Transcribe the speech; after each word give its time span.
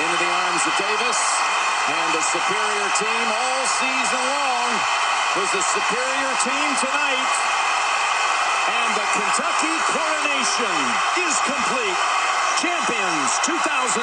into 0.00 0.16
the 0.16 0.32
arms 0.48 0.62
of 0.64 0.72
Davis. 0.80 1.20
And 1.90 2.08
the 2.16 2.24
superior 2.24 2.88
team 2.96 3.26
all 3.28 3.64
season 3.68 4.22
long 4.32 4.70
was 5.36 5.48
the 5.52 5.60
superior 5.60 6.32
team 6.40 6.68
tonight. 6.80 7.32
And 8.70 8.90
the 8.96 9.06
Kentucky 9.12 9.76
coronation 9.92 10.76
is 11.20 11.34
complete. 11.44 12.00
Champions 12.60 13.30
2012. 13.44 14.00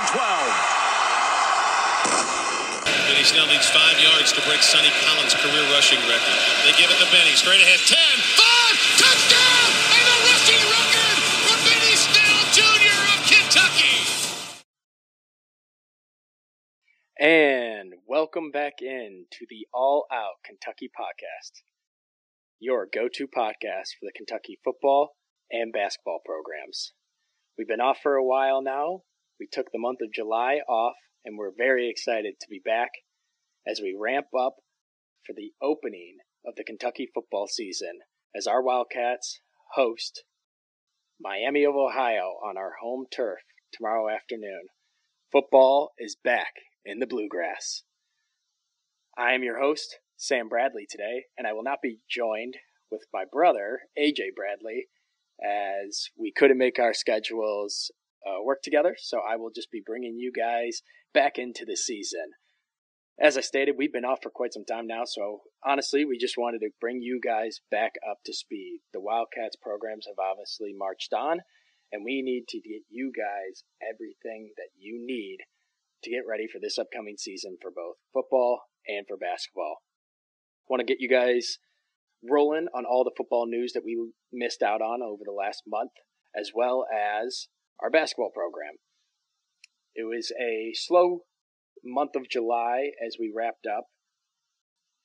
Benny 3.08 3.24
Snell 3.24 3.48
needs 3.48 3.70
five 3.70 3.98
yards 4.04 4.34
to 4.34 4.42
break 4.46 4.62
Sonny 4.62 4.92
Collins' 5.02 5.34
career 5.40 5.64
rushing 5.74 6.00
record. 6.06 6.38
They 6.66 6.74
give 6.78 6.92
it 6.92 7.00
to 7.00 7.08
Benny. 7.10 7.34
Straight 7.34 7.62
ahead. 7.62 7.80
10, 7.86 7.98
5, 7.98 9.00
touchdown! 9.00 9.57
Welcome 18.38 18.52
back 18.52 18.82
in 18.82 19.26
to 19.32 19.48
the 19.50 19.66
All 19.74 20.06
Out 20.14 20.36
Kentucky 20.46 20.92
podcast, 20.94 21.64
your 22.60 22.86
go 22.86 23.08
to 23.12 23.26
podcast 23.26 23.98
for 23.98 24.04
the 24.04 24.12
Kentucky 24.16 24.60
football 24.64 25.16
and 25.50 25.74
basketball 25.74 26.20
programs. 26.24 26.94
We've 27.58 27.68
been 27.68 27.82
off 27.82 27.98
for 28.04 28.14
a 28.14 28.24
while 28.24 28.62
now. 28.62 29.02
We 29.40 29.48
took 29.52 29.72
the 29.72 29.80
month 29.80 30.02
of 30.04 30.14
July 30.14 30.60
off, 30.70 30.94
and 31.26 31.36
we're 31.36 31.54
very 31.58 31.90
excited 31.90 32.36
to 32.40 32.48
be 32.48 32.62
back 32.64 32.92
as 33.68 33.80
we 33.82 33.98
ramp 34.00 34.28
up 34.40 34.58
for 35.26 35.34
the 35.36 35.54
opening 35.60 36.18
of 36.46 36.54
the 36.58 36.64
Kentucky 36.64 37.10
football 37.12 37.48
season 37.48 38.02
as 38.36 38.46
our 38.46 38.62
Wildcats 38.62 39.40
host 39.74 40.26
Miami 41.20 41.64
of 41.64 41.74
Ohio 41.74 42.38
on 42.46 42.56
our 42.56 42.74
home 42.84 43.06
turf 43.12 43.40
tomorrow 43.74 44.14
afternoon. 44.14 44.68
Football 45.32 45.94
is 45.98 46.16
back 46.24 46.54
in 46.86 47.00
the 47.00 47.08
bluegrass. 47.08 47.82
I 49.18 49.34
am 49.34 49.44
your 49.44 49.60
host, 49.60 49.98
Sam 50.16 50.48
Bradley, 50.48 50.86
today, 50.88 51.24
and 51.40 51.48
I 51.48 51.54
will 51.54 51.64
not 51.64 51.82
be 51.82 52.02
joined 52.08 52.56
with 52.92 53.08
my 53.12 53.24
brother, 53.26 53.80
AJ 53.98 54.36
Bradley, 54.36 54.90
as 55.44 56.10
we 56.16 56.32
couldn't 56.32 56.60
make 56.60 56.78
our 56.78 56.94
schedules 56.94 57.90
uh, 58.24 58.44
work 58.44 58.62
together. 58.62 58.96
So 59.00 59.20
I 59.28 59.36
will 59.38 59.50
just 59.50 59.72
be 59.72 59.82
bringing 59.84 60.20
you 60.20 60.32
guys 60.32 60.84
back 61.16 61.40
into 61.40 61.66
the 61.66 61.76
season. 61.76 62.30
As 63.20 63.40
I 63.40 63.42
stated, 63.42 63.74
we've 63.76 63.92
been 63.92 64.06
off 64.06 64.20
for 64.22 64.30
quite 64.30 64.54
some 64.54 64.66
time 64.66 64.86
now, 64.86 65.02
so 65.04 65.42
honestly, 65.66 66.06
we 66.06 66.20
just 66.20 66.38
wanted 66.38 66.60
to 66.60 66.70
bring 66.80 67.02
you 67.02 67.20
guys 67.20 67.60
back 67.72 67.94
up 68.08 68.20
to 68.26 68.34
speed. 68.36 68.82
The 68.94 69.02
Wildcats 69.02 69.56
programs 69.56 70.06
have 70.06 70.24
obviously 70.24 70.76
marched 70.78 71.14
on, 71.14 71.40
and 71.92 72.06
we 72.06 72.22
need 72.22 72.48
to 72.50 72.60
get 72.60 72.84
you 72.88 73.12
guys 73.18 73.64
everything 73.82 74.52
that 74.58 74.70
you 74.78 75.04
need 75.04 75.38
to 76.04 76.12
get 76.12 76.28
ready 76.30 76.46
for 76.46 76.60
this 76.62 76.78
upcoming 76.78 77.18
season 77.18 77.58
for 77.60 77.72
both 77.72 77.96
football 78.14 78.62
and 78.88 79.06
for 79.08 79.18
basketball. 79.18 79.78
Want 80.70 80.82
to 80.82 80.86
get 80.86 81.02
you 81.02 81.10
guys 81.10 81.60
rolling 82.28 82.68
on 82.76 82.86
all 82.86 83.04
the 83.04 83.16
football 83.16 83.46
news 83.48 83.74
that 83.74 83.84
we 83.86 83.98
missed 84.32 84.62
out 84.62 84.82
on 84.82 85.02
over 85.02 85.24
the 85.26 85.32
last 85.32 85.64
month, 85.68 85.92
as 86.36 86.52
well 86.54 86.86
as 86.92 87.48
our 87.82 87.90
basketball 87.90 88.32
program. 88.34 88.76
It 89.96 90.04
was 90.04 90.32
a 90.40 90.74
slow 90.74 91.22
month 91.84 92.16
of 92.16 92.30
July 92.30 92.92
as 93.06 93.18
we 93.20 93.32
wrapped 93.36 93.66
up 93.66 93.86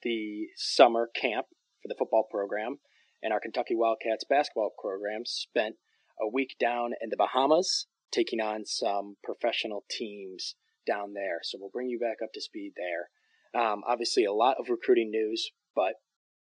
the 0.02 0.48
summer 0.56 1.08
camp 1.14 1.46
for 1.80 1.88
the 1.88 1.94
football 1.98 2.26
program, 2.30 2.78
and 3.22 3.32
our 3.32 3.40
Kentucky 3.40 3.74
Wildcats 3.74 4.24
basketball 4.28 4.70
program 4.80 5.22
spent 5.24 5.76
a 6.20 6.28
week 6.28 6.56
down 6.58 6.90
in 7.00 7.10
the 7.10 7.16
Bahamas 7.16 7.86
taking 8.12 8.40
on 8.40 8.64
some 8.64 9.16
professional 9.24 9.84
teams 9.90 10.54
down 10.86 11.14
there. 11.14 11.40
So 11.42 11.58
we'll 11.60 11.70
bring 11.70 11.88
you 11.88 11.98
back 11.98 12.18
up 12.22 12.32
to 12.34 12.40
speed 12.40 12.72
there. 12.76 13.08
Um, 13.54 13.82
obviously, 13.86 14.24
a 14.24 14.32
lot 14.32 14.56
of 14.58 14.70
recruiting 14.70 15.10
news, 15.10 15.50
but 15.74 15.94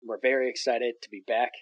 we're 0.03 0.21
very 0.21 0.49
excited 0.49 0.95
to 1.03 1.11
be 1.11 1.22
back 1.27 1.53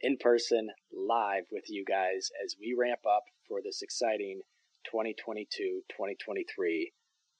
in 0.00 0.16
person 0.18 0.68
live 0.92 1.44
with 1.50 1.64
you 1.68 1.84
guys 1.84 2.30
as 2.44 2.56
we 2.60 2.76
ramp 2.78 3.00
up 3.08 3.24
for 3.48 3.60
this 3.62 3.82
exciting 3.82 4.40
2022 4.84 5.82
2023 5.90 6.92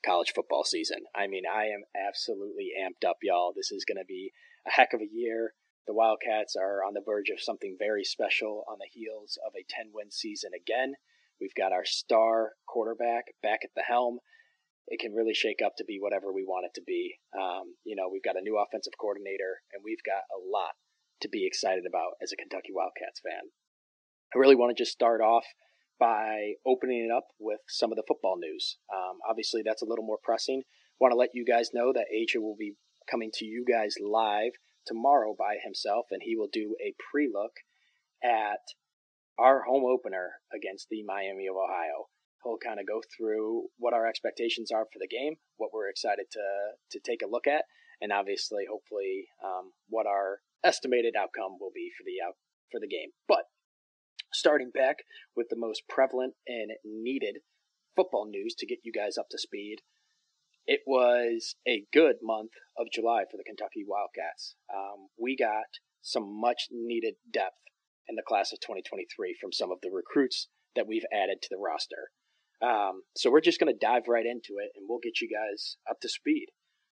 college 0.05 0.33
football 0.35 0.65
season. 0.65 0.99
I 1.15 1.27
mean, 1.27 1.45
I 1.47 1.67
am 1.67 1.83
absolutely 1.97 2.71
amped 2.81 3.09
up, 3.09 3.19
y'all. 3.23 3.53
This 3.55 3.73
is 3.73 3.85
going 3.85 3.99
to 3.99 4.07
be 4.07 4.33
a 4.67 4.71
heck 4.71 4.93
of 4.93 5.01
a 5.01 5.13
year. 5.13 5.55
The 5.87 5.95
Wildcats 5.95 6.57
are 6.57 6.83
on 6.83 6.95
the 6.95 7.03
verge 7.05 7.31
of 7.31 7.41
something 7.41 7.77
very 7.79 8.05
special 8.05 8.65
on 8.69 8.79
the 8.79 8.91
heels 8.91 9.39
of 9.47 9.53
a 9.55 9.65
10 9.69 9.93
win 9.95 10.11
season 10.11 10.51
again. 10.55 10.95
We've 11.41 11.55
got 11.55 11.73
our 11.73 11.85
star 11.85 12.53
quarterback 12.67 13.27
back 13.43 13.61
at 13.63 13.71
the 13.77 13.83
helm. 13.83 14.19
It 14.89 15.01
can 15.01 15.15
really 15.15 15.35
shake 15.35 15.61
up 15.65 15.75
to 15.79 15.85
be 15.85 15.99
whatever 15.99 16.33
we 16.33 16.45
want 16.45 16.67
it 16.67 16.75
to 16.75 16.85
be. 16.87 17.19
Um, 17.35 17.75
you 17.85 17.97
know, 17.97 18.09
we've 18.11 18.23
got 18.23 18.39
a 18.39 18.45
new 18.45 18.59
offensive 18.59 18.95
coordinator, 19.01 19.63
and 19.73 19.83
we've 19.85 20.05
got 20.07 20.23
a 20.31 20.39
lot 20.39 20.79
to 21.23 21.29
be 21.29 21.47
excited 21.47 21.85
about 21.89 22.15
as 22.23 22.33
a 22.33 22.37
Kentucky 22.37 22.71
Wildcats 22.71 23.21
fan. 23.21 23.51
I 24.35 24.39
really 24.39 24.55
want 24.55 24.77
to 24.77 24.81
just 24.81 24.93
start 24.93 25.21
off 25.21 25.45
by 25.99 26.55
opening 26.67 27.09
it 27.09 27.15
up 27.15 27.29
with 27.39 27.61
some 27.69 27.91
of 27.91 27.97
the 27.97 28.05
football 28.07 28.37
news. 28.39 28.79
Um, 28.93 29.19
obviously, 29.29 29.63
that's 29.65 29.83
a 29.83 29.87
little 29.87 30.05
more 30.05 30.19
pressing. 30.23 30.63
Want 31.01 31.13
to 31.13 31.19
let 31.19 31.31
you 31.35 31.45
guys 31.45 31.71
know 31.73 31.93
that 31.93 32.13
AJ 32.15 32.41
will 32.41 32.57
be 32.59 32.75
coming 33.11 33.31
to 33.35 33.45
you 33.45 33.65
guys 33.69 33.95
live 34.01 34.53
tomorrow 34.87 35.35
by 35.37 35.57
himself, 35.63 36.07
and 36.11 36.21
he 36.23 36.37
will 36.37 36.49
do 36.53 36.77
a 36.81 36.95
pre 37.11 37.31
look 37.33 37.53
at 38.23 38.61
our 39.39 39.63
home 39.63 39.85
opener 39.85 40.35
against 40.55 40.89
the 40.91 41.03
Miami 41.03 41.47
of 41.47 41.57
Ohio. 41.57 42.09
He'll 42.45 42.59
kind 42.59 42.79
of 42.79 42.87
go 42.87 43.03
through 43.17 43.69
what 43.79 43.95
our 43.95 44.07
expectations 44.07 44.71
are 44.71 44.87
for 44.93 44.99
the 45.01 45.09
game, 45.09 45.37
what 45.57 45.71
we're 45.73 45.91
excited 45.91 46.27
to 46.33 46.47
to 46.93 47.01
take 47.01 47.23
a 47.23 47.31
look 47.31 47.47
at, 47.47 47.65
and 48.01 48.13
obviously, 48.13 48.65
hopefully, 48.71 49.29
um, 49.45 49.73
what 49.89 50.07
our 50.07 50.41
estimated 50.65 51.15
outcome 51.19 51.59
will 51.61 51.73
be 51.75 51.91
for 51.97 52.05
the 52.05 52.25
out 52.25 52.37
for 52.71 52.81
the 52.81 52.89
game. 52.89 53.11
But 53.29 53.47
starting 54.33 54.71
back 54.71 54.99
with 55.35 55.49
the 55.49 55.59
most 55.59 55.83
prevalent 55.89 56.35
and 56.47 56.73
needed 56.85 57.39
football 57.97 58.27
news 58.29 58.55
to 58.59 58.67
get 58.67 58.79
you 58.85 58.93
guys 58.93 59.17
up 59.19 59.27
to 59.31 59.39
speed. 59.39 59.79
It 60.67 60.81
was 60.87 61.55
a 61.67 61.85
good 61.93 62.17
month 62.23 62.51
of 62.77 62.89
July 62.93 63.23
for 63.31 63.37
the 63.39 63.45
Kentucky 63.47 63.85
Wildcats. 63.87 64.57
Um, 64.73 65.09
we 65.19 65.37
got 65.37 65.81
some 66.03 66.41
much 66.41 66.69
needed 66.71 67.15
depth 67.33 67.63
in 68.09 68.17
the 68.17 68.27
class 68.27 68.53
of 68.53 68.61
2023 68.61 69.37
from 69.41 69.53
some 69.53 69.71
of 69.71 69.79
the 69.83 69.91
recruits 69.91 70.49
that 70.75 70.87
we've 70.87 71.07
added 71.13 71.41
to 71.43 71.49
the 71.51 71.59
roster. 71.59 72.11
Um, 72.63 73.03
so 73.15 73.31
we're 73.31 73.41
just 73.41 73.61
going 73.61 73.73
to 73.73 73.87
dive 73.87 74.09
right 74.09 74.25
into 74.25 74.57
it 74.59 74.73
and 74.77 74.87
we'll 74.89 75.03
get 75.03 75.21
you 75.21 75.29
guys 75.29 75.77
up 75.89 76.01
to 76.01 76.09
speed. 76.09 76.47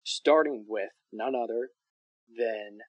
Starting 0.05 0.67
with 0.69 0.91
none 1.13 1.35
other 1.35 1.71
than 2.29 2.81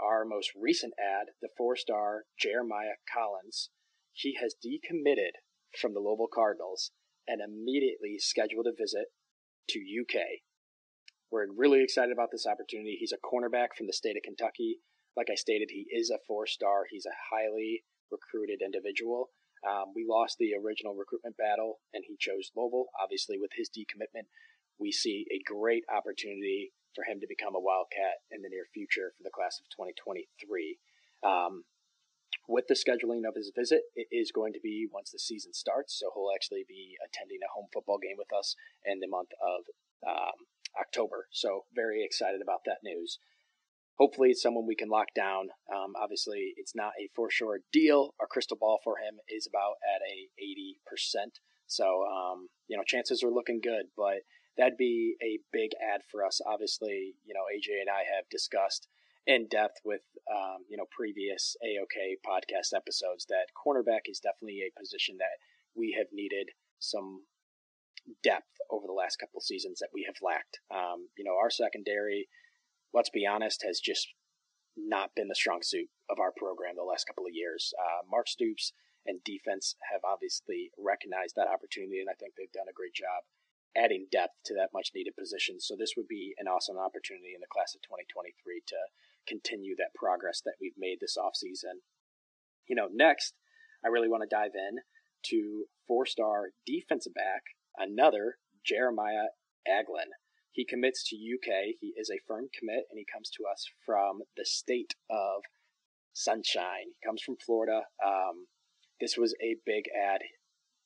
our 0.00 0.24
most 0.24 0.50
recent 0.60 0.92
ad, 0.98 1.28
the 1.42 1.48
four 1.56 1.76
star 1.76 2.24
Jeremiah 2.38 2.98
Collins. 3.12 3.70
He 4.12 4.36
has 4.40 4.54
decommitted 4.54 5.42
from 5.80 5.94
the 5.94 6.00
Louisville 6.00 6.30
Cardinals 6.32 6.92
and 7.26 7.40
immediately 7.40 8.16
scheduled 8.18 8.66
a 8.66 8.76
visit 8.76 9.06
to 9.70 9.80
UK. 9.80 10.44
We're 11.30 11.46
really 11.56 11.82
excited 11.82 12.12
about 12.12 12.28
this 12.30 12.46
opportunity. 12.46 12.96
He's 13.00 13.14
a 13.14 13.26
cornerback 13.26 13.74
from 13.76 13.86
the 13.86 13.92
state 13.92 14.16
of 14.16 14.22
Kentucky. 14.22 14.78
Like 15.16 15.28
I 15.30 15.34
stated, 15.34 15.70
he 15.70 15.86
is 15.90 16.10
a 16.10 16.22
four 16.28 16.46
star. 16.46 16.84
He's 16.90 17.06
a 17.06 17.34
highly 17.34 17.82
recruited 18.10 18.60
individual. 18.62 19.30
Um, 19.64 19.96
we 19.96 20.04
lost 20.08 20.36
the 20.38 20.52
original 20.54 20.94
recruitment 20.94 21.36
battle, 21.36 21.80
and 21.92 22.04
he 22.06 22.16
chose 22.20 22.52
Louisville. 22.54 22.92
Obviously, 23.00 23.38
with 23.38 23.50
his 23.56 23.70
decommitment, 23.70 24.28
we 24.78 24.92
see 24.92 25.26
a 25.32 25.40
great 25.44 25.84
opportunity 25.88 26.72
for 26.94 27.04
him 27.04 27.20
to 27.20 27.26
become 27.26 27.56
a 27.56 27.60
Wildcat 27.60 28.22
in 28.30 28.42
the 28.42 28.48
near 28.48 28.66
future 28.72 29.12
for 29.16 29.22
the 29.22 29.34
class 29.34 29.58
of 29.58 29.66
2023. 29.72 30.78
Um, 31.24 31.64
with 32.46 32.68
the 32.68 32.76
scheduling 32.76 33.26
of 33.26 33.34
his 33.34 33.52
visit, 33.56 33.82
it 33.96 34.08
is 34.12 34.30
going 34.30 34.52
to 34.52 34.60
be 34.62 34.86
once 34.92 35.10
the 35.10 35.18
season 35.18 35.54
starts, 35.54 35.98
so 35.98 36.12
he'll 36.12 36.34
actually 36.34 36.64
be 36.68 36.94
attending 37.00 37.40
a 37.40 37.52
home 37.54 37.66
football 37.72 37.98
game 37.98 38.16
with 38.18 38.32
us 38.36 38.54
in 38.84 39.00
the 39.00 39.08
month 39.08 39.30
of 39.40 39.64
um, 40.06 40.44
October. 40.78 41.28
So, 41.32 41.64
very 41.74 42.04
excited 42.04 42.42
about 42.42 42.66
that 42.66 42.84
news 42.84 43.18
hopefully 43.96 44.30
it's 44.30 44.42
someone 44.42 44.66
we 44.66 44.74
can 44.74 44.88
lock 44.88 45.08
down. 45.14 45.48
Um, 45.72 45.94
obviously, 46.00 46.54
it's 46.56 46.74
not 46.74 46.92
a 47.00 47.08
for 47.14 47.30
sure 47.30 47.60
deal. 47.72 48.14
Our 48.20 48.26
crystal 48.26 48.56
ball 48.58 48.80
for 48.82 48.96
him 48.98 49.18
is 49.28 49.46
about 49.46 49.76
at 49.84 50.02
a 50.02 50.28
80%. 50.42 51.40
So, 51.66 52.04
um, 52.04 52.48
you 52.68 52.76
know, 52.76 52.82
chances 52.86 53.22
are 53.22 53.30
looking 53.30 53.60
good, 53.62 53.86
but 53.96 54.22
that'd 54.56 54.76
be 54.76 55.16
a 55.22 55.38
big 55.52 55.70
ad 55.82 56.02
for 56.10 56.24
us. 56.24 56.40
Obviously, 56.46 57.14
you 57.24 57.34
know, 57.34 57.46
AJ 57.54 57.80
and 57.80 57.90
I 57.90 58.04
have 58.14 58.28
discussed 58.30 58.88
in 59.26 59.48
depth 59.48 59.80
with, 59.84 60.02
um, 60.30 60.64
you 60.68 60.76
know, 60.76 60.84
previous 60.90 61.56
AOK 61.64 62.20
podcast 62.26 62.76
episodes 62.76 63.26
that 63.28 63.48
cornerback 63.56 64.06
is 64.06 64.20
definitely 64.20 64.60
a 64.62 64.78
position 64.78 65.16
that 65.18 65.40
we 65.74 65.96
have 65.98 66.08
needed 66.12 66.50
some 66.78 67.22
depth 68.22 68.60
over 68.70 68.86
the 68.86 68.92
last 68.92 69.16
couple 69.16 69.40
seasons 69.40 69.78
that 69.80 69.88
we 69.94 70.04
have 70.06 70.16
lacked. 70.22 70.60
Um, 70.70 71.08
you 71.16 71.24
know, 71.24 71.36
our 71.40 71.50
secondary 71.50 72.28
let's 72.94 73.10
be 73.10 73.26
honest, 73.26 73.64
has 73.66 73.80
just 73.80 74.14
not 74.76 75.14
been 75.14 75.28
the 75.28 75.34
strong 75.34 75.60
suit 75.62 75.90
of 76.08 76.18
our 76.18 76.32
program 76.36 76.74
the 76.76 76.86
last 76.86 77.06
couple 77.06 77.26
of 77.26 77.34
years. 77.34 77.74
Uh, 77.78 78.06
Mark 78.10 78.28
Stoops 78.28 78.72
and 79.06 79.22
defense 79.22 79.76
have 79.92 80.00
obviously 80.06 80.70
recognized 80.78 81.34
that 81.36 81.50
opportunity, 81.50 82.00
and 82.00 82.08
I 82.08 82.16
think 82.16 82.34
they've 82.34 82.50
done 82.54 82.70
a 82.70 82.74
great 82.74 82.94
job 82.94 83.26
adding 83.76 84.06
depth 84.10 84.38
to 84.46 84.54
that 84.54 84.70
much 84.72 84.94
needed 84.94 85.18
position. 85.18 85.58
So 85.58 85.74
this 85.74 85.94
would 85.96 86.06
be 86.06 86.34
an 86.38 86.46
awesome 86.46 86.78
opportunity 86.78 87.34
in 87.34 87.42
the 87.42 87.50
class 87.50 87.74
of 87.74 87.82
2023 87.82 88.62
to 88.70 88.78
continue 89.26 89.74
that 89.76 89.94
progress 89.98 90.40
that 90.44 90.54
we've 90.60 90.78
made 90.78 90.98
this 91.00 91.18
offseason. 91.18 91.82
You 92.68 92.76
know, 92.76 92.88
next, 92.92 93.34
I 93.84 93.88
really 93.88 94.08
want 94.08 94.22
to 94.22 94.30
dive 94.30 94.54
in 94.54 94.78
to 95.30 95.64
four 95.86 96.06
star 96.06 96.54
defensive 96.64 97.14
back, 97.14 97.42
another 97.76 98.38
Jeremiah 98.64 99.34
Aglin. 99.68 100.14
He 100.54 100.64
commits 100.64 101.02
to 101.08 101.16
UK. 101.16 101.74
He 101.80 101.94
is 101.98 102.10
a 102.10 102.22
firm 102.28 102.46
commit, 102.56 102.86
and 102.88 102.96
he 102.96 103.04
comes 103.04 103.28
to 103.30 103.42
us 103.44 103.66
from 103.84 104.22
the 104.36 104.46
state 104.46 104.94
of 105.10 105.42
Sunshine. 106.12 106.94
He 106.94 107.04
comes 107.04 107.20
from 107.22 107.36
Florida. 107.44 107.82
Um, 107.98 108.46
this 109.00 109.18
was 109.18 109.34
a 109.42 109.56
big 109.66 109.86
ad. 109.90 110.20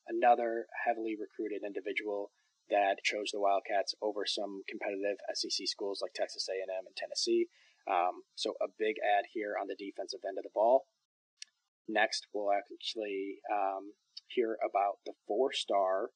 Another 0.09 0.67
heavily 0.87 1.17
recruited 1.21 1.61
individual 1.67 2.31
that 2.71 3.05
chose 3.05 3.31
the 3.31 3.41
Wildcats 3.41 3.95
over 4.01 4.25
some 4.25 4.63
competitive 4.67 5.19
SEC 5.35 5.69
schools 5.69 6.01
like 6.01 6.15
Texas 6.15 6.49
A&M 6.49 6.87
and 6.87 6.97
Tennessee. 6.97 7.49
Um, 7.87 8.25
so 8.37 8.55
a 8.63 8.69
big 8.79 8.97
ad 9.05 9.27
here 9.35 9.55
on 9.61 9.69
the 9.69 9.77
defensive 9.77 10.21
end 10.27 10.39
of 10.39 10.45
the 10.45 10.55
ball. 10.55 10.87
Next, 11.87 12.27
we'll 12.33 12.53
actually 12.53 13.37
um, 13.53 13.93
hear 14.29 14.57
about 14.65 15.01
the 15.05 15.13
four-star 15.27 16.09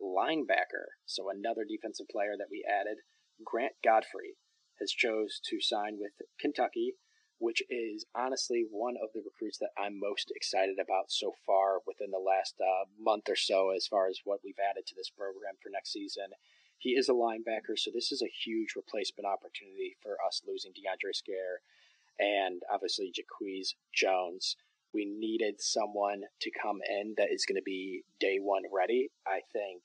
linebacker. 0.00 0.98
So 1.06 1.30
another 1.30 1.64
defensive 1.64 2.08
player 2.08 2.34
that 2.38 2.50
we 2.50 2.64
added, 2.64 2.98
Grant 3.44 3.74
Godfrey, 3.82 4.36
has 4.80 4.90
chose 4.90 5.40
to 5.50 5.60
sign 5.60 5.98
with 5.98 6.12
Kentucky, 6.40 6.94
which 7.38 7.62
is 7.70 8.06
honestly 8.14 8.64
one 8.70 8.94
of 9.02 9.10
the 9.14 9.22
recruits 9.24 9.58
that 9.58 9.74
I'm 9.78 10.00
most 10.00 10.32
excited 10.34 10.78
about 10.78 11.10
so 11.10 11.32
far 11.46 11.78
within 11.86 12.10
the 12.10 12.18
last 12.18 12.54
uh, 12.60 12.86
month 12.98 13.28
or 13.28 13.36
so, 13.36 13.70
as 13.70 13.86
far 13.86 14.08
as 14.08 14.20
what 14.24 14.40
we've 14.44 14.58
added 14.58 14.86
to 14.86 14.94
this 14.96 15.10
program 15.10 15.54
for 15.62 15.70
next 15.70 15.92
season. 15.92 16.34
He 16.78 16.90
is 16.90 17.08
a 17.08 17.12
linebacker, 17.12 17.78
so 17.78 17.90
this 17.94 18.12
is 18.12 18.22
a 18.22 18.28
huge 18.44 18.74
replacement 18.76 19.26
opportunity 19.26 19.96
for 20.02 20.16
us 20.26 20.42
losing 20.46 20.72
DeAndre 20.72 21.14
Square 21.14 21.62
and 22.18 22.62
obviously 22.72 23.12
Jaquez 23.14 23.74
Jones 23.92 24.56
we 24.94 25.04
needed 25.04 25.60
someone 25.60 26.22
to 26.40 26.50
come 26.50 26.78
in 26.88 27.14
that 27.18 27.32
is 27.32 27.44
going 27.44 27.56
to 27.56 27.66
be 27.66 28.04
day 28.20 28.38
one 28.40 28.62
ready. 28.72 29.10
I 29.26 29.40
think 29.52 29.82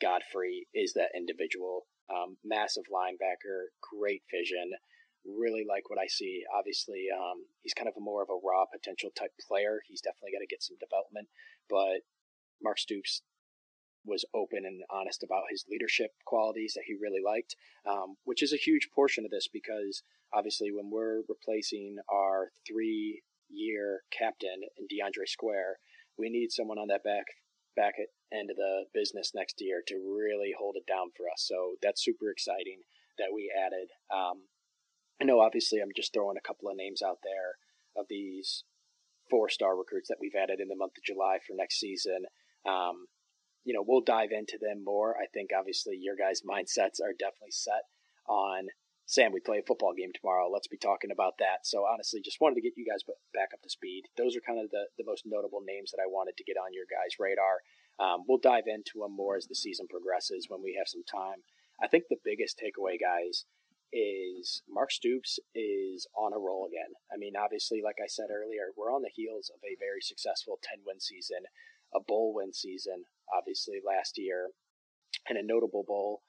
Godfrey 0.00 0.68
is 0.74 0.92
that 0.94 1.16
individual. 1.16 1.86
Um, 2.10 2.36
massive 2.44 2.84
linebacker, 2.92 3.72
great 3.80 4.22
vision. 4.30 4.72
Really 5.24 5.64
like 5.68 5.88
what 5.88 5.98
I 5.98 6.06
see. 6.06 6.42
Obviously, 6.54 7.06
um, 7.14 7.46
he's 7.62 7.74
kind 7.74 7.88
of 7.88 7.94
a 7.96 8.00
more 8.00 8.22
of 8.22 8.28
a 8.30 8.40
raw 8.44 8.64
potential 8.70 9.10
type 9.16 9.32
player. 9.48 9.80
He's 9.86 10.00
definitely 10.00 10.32
got 10.32 10.40
to 10.40 10.46
get 10.46 10.62
some 10.62 10.76
development, 10.80 11.28
but 11.68 12.04
Mark 12.62 12.78
Stoops 12.78 13.22
was 14.04 14.24
open 14.34 14.64
and 14.64 14.82
honest 14.90 15.22
about 15.22 15.44
his 15.50 15.64
leadership 15.70 16.12
qualities 16.24 16.72
that 16.74 16.84
he 16.86 16.94
really 16.94 17.20
liked, 17.24 17.54
um, 17.86 18.16
which 18.24 18.42
is 18.42 18.52
a 18.52 18.56
huge 18.56 18.88
portion 18.94 19.24
of 19.24 19.30
this 19.30 19.46
because 19.46 20.02
obviously 20.32 20.70
when 20.72 20.90
we're 20.90 21.20
replacing 21.28 21.98
our 22.08 22.50
three 22.66 23.22
year 23.52 24.02
captain 24.16 24.62
in 24.78 24.86
DeAndre 24.86 25.26
Square, 25.26 25.78
we 26.18 26.30
need 26.30 26.50
someone 26.50 26.78
on 26.78 26.88
that 26.88 27.04
back 27.04 27.24
back 27.76 27.94
end 28.32 28.50
of 28.50 28.56
the 28.56 28.84
business 28.92 29.32
next 29.34 29.56
year 29.58 29.82
to 29.86 29.94
really 29.96 30.52
hold 30.58 30.76
it 30.76 30.86
down 30.86 31.08
for 31.16 31.26
us. 31.32 31.46
So 31.46 31.76
that's 31.82 32.04
super 32.04 32.30
exciting 32.30 32.82
that 33.18 33.32
we 33.34 33.52
added. 33.54 33.88
Um, 34.12 34.48
I 35.20 35.24
know 35.24 35.40
obviously 35.40 35.80
I'm 35.80 35.94
just 35.94 36.12
throwing 36.12 36.36
a 36.36 36.46
couple 36.46 36.68
of 36.68 36.76
names 36.76 37.02
out 37.02 37.18
there 37.22 37.56
of 37.96 38.06
these 38.08 38.64
four 39.30 39.48
star 39.48 39.76
recruits 39.76 40.08
that 40.08 40.18
we've 40.20 40.34
added 40.34 40.60
in 40.60 40.68
the 40.68 40.76
month 40.76 40.98
of 40.98 41.04
July 41.04 41.38
for 41.46 41.54
next 41.54 41.78
season. 41.78 42.24
Um, 42.66 43.06
you 43.64 43.74
know, 43.74 43.84
we'll 43.86 44.00
dive 44.00 44.30
into 44.32 44.58
them 44.60 44.82
more. 44.84 45.16
I 45.16 45.26
think 45.32 45.50
obviously 45.56 45.96
your 46.00 46.16
guys' 46.16 46.42
mindsets 46.42 47.00
are 47.00 47.14
definitely 47.18 47.52
set 47.52 47.84
on 48.26 48.68
Sam, 49.10 49.32
we 49.32 49.40
play 49.40 49.58
a 49.58 49.66
football 49.66 49.92
game 49.92 50.14
tomorrow. 50.14 50.46
Let's 50.46 50.70
be 50.70 50.78
talking 50.78 51.10
about 51.10 51.34
that. 51.42 51.66
So 51.66 51.82
honestly, 51.82 52.22
just 52.22 52.40
wanted 52.40 52.54
to 52.54 52.60
get 52.60 52.78
you 52.78 52.86
guys 52.86 53.02
back 53.34 53.50
up 53.52 53.60
to 53.62 53.68
speed. 53.68 54.04
Those 54.16 54.36
are 54.36 54.46
kind 54.46 54.62
of 54.62 54.70
the, 54.70 54.86
the 54.98 55.04
most 55.04 55.26
notable 55.26 55.66
names 55.66 55.90
that 55.90 55.98
I 55.98 56.06
wanted 56.06 56.36
to 56.36 56.44
get 56.44 56.54
on 56.54 56.70
your 56.70 56.86
guys' 56.86 57.18
radar. 57.18 57.66
Um, 57.98 58.22
we'll 58.28 58.38
dive 58.38 58.70
into 58.70 59.02
them 59.02 59.10
more 59.10 59.34
as 59.34 59.48
the 59.50 59.58
season 59.58 59.90
progresses 59.90 60.46
when 60.46 60.62
we 60.62 60.78
have 60.78 60.86
some 60.86 61.02
time. 61.02 61.42
I 61.82 61.88
think 61.88 62.04
the 62.06 62.22
biggest 62.22 62.62
takeaway, 62.62 63.02
guys, 63.02 63.46
is 63.92 64.62
Mark 64.70 64.92
Stoops 64.92 65.40
is 65.56 66.06
on 66.14 66.30
a 66.32 66.38
roll 66.38 66.70
again. 66.70 66.94
I 67.12 67.18
mean, 67.18 67.34
obviously, 67.34 67.82
like 67.82 67.98
I 67.98 68.06
said 68.06 68.30
earlier, 68.30 68.70
we're 68.78 68.94
on 68.94 69.02
the 69.02 69.10
heels 69.10 69.50
of 69.50 69.58
a 69.66 69.74
very 69.82 70.06
successful 70.06 70.62
10 70.62 70.86
win 70.86 71.00
season, 71.00 71.50
a 71.90 71.98
bowl 71.98 72.30
win 72.32 72.54
season, 72.54 73.10
obviously, 73.26 73.82
last 73.82 74.18
year, 74.18 74.54
and 75.28 75.36
a 75.36 75.42
notable 75.42 75.82
bowl 75.82 76.22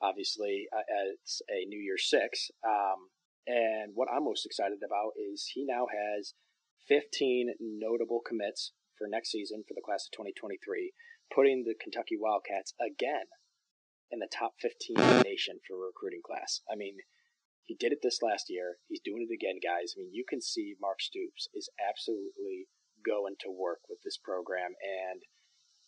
obviously, 0.00 0.66
uh, 0.72 0.86
as 0.86 1.42
a 1.48 1.66
New 1.66 1.80
Year 1.80 1.98
Six. 1.98 2.50
Um, 2.66 3.10
and 3.46 3.92
what 3.94 4.08
I'm 4.12 4.24
most 4.24 4.44
excited 4.44 4.84
about 4.84 5.12
is 5.16 5.50
he 5.54 5.64
now 5.64 5.86
has 5.88 6.34
15 6.88 7.54
notable 7.60 8.20
commits 8.20 8.72
for 8.96 9.06
next 9.08 9.30
season 9.30 9.64
for 9.66 9.74
the 9.74 9.84
class 9.84 10.08
of 10.08 10.12
2023, 10.12 10.92
putting 11.32 11.64
the 11.64 11.74
Kentucky 11.78 12.16
Wildcats 12.18 12.74
again 12.76 13.32
in 14.10 14.18
the 14.18 14.28
top 14.28 14.56
15 14.60 14.98
in 14.98 15.16
the 15.18 15.22
nation 15.22 15.60
for 15.66 15.76
recruiting 15.76 16.24
class. 16.24 16.60
I 16.70 16.76
mean, 16.76 16.96
he 17.64 17.76
did 17.76 17.92
it 17.92 18.00
this 18.02 18.20
last 18.24 18.48
year. 18.48 18.80
He's 18.88 19.04
doing 19.04 19.28
it 19.28 19.32
again, 19.32 19.60
guys. 19.60 19.92
I 19.92 20.00
mean, 20.00 20.12
you 20.12 20.24
can 20.28 20.40
see 20.40 20.76
Mark 20.80 21.00
Stoops 21.00 21.48
is 21.52 21.68
absolutely 21.76 22.68
going 23.04 23.36
to 23.44 23.52
work 23.52 23.84
with 23.88 24.00
this 24.02 24.16
program, 24.16 24.72
and 24.80 25.20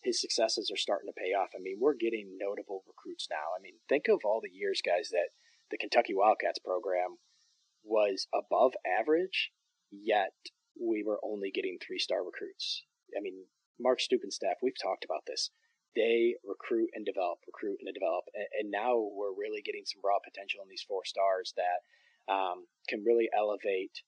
his 0.02 0.20
successes 0.20 0.70
are 0.72 0.80
starting 0.80 1.08
to 1.08 1.20
pay 1.20 1.32
off. 1.32 1.50
I 1.54 1.60
mean, 1.60 1.76
we're 1.80 1.94
getting 1.94 2.38
notable 2.38 2.82
recruits 2.86 3.28
now. 3.30 3.52
I 3.56 3.60
mean, 3.60 3.74
think 3.88 4.08
of 4.08 4.20
all 4.24 4.40
the 4.42 4.52
years, 4.52 4.80
guys, 4.84 5.10
that 5.10 5.30
the 5.70 5.78
Kentucky 5.78 6.14
Wildcats 6.14 6.58
program 6.58 7.18
was 7.84 8.26
above 8.34 8.72
average, 8.86 9.52
yet 9.90 10.32
we 10.80 11.02
were 11.04 11.20
only 11.22 11.50
getting 11.50 11.78
three 11.78 11.98
star 11.98 12.24
recruits. 12.24 12.84
I 13.16 13.20
mean, 13.20 13.44
Mark 13.78 14.00
Stupin 14.00 14.30
staff, 14.30 14.56
we've 14.62 14.80
talked 14.80 15.04
about 15.04 15.24
this. 15.26 15.50
They 15.96 16.36
recruit 16.44 16.90
and 16.94 17.04
develop, 17.04 17.38
recruit 17.46 17.78
and 17.84 17.92
develop. 17.92 18.24
And, 18.34 18.46
and 18.60 18.70
now 18.70 18.96
we're 18.96 19.34
really 19.36 19.62
getting 19.62 19.84
some 19.84 20.00
raw 20.04 20.18
potential 20.22 20.60
in 20.62 20.68
these 20.68 20.84
four 20.86 21.04
stars 21.04 21.52
that 21.56 22.32
um, 22.32 22.66
can 22.88 23.02
really 23.04 23.28
elevate 23.36 24.02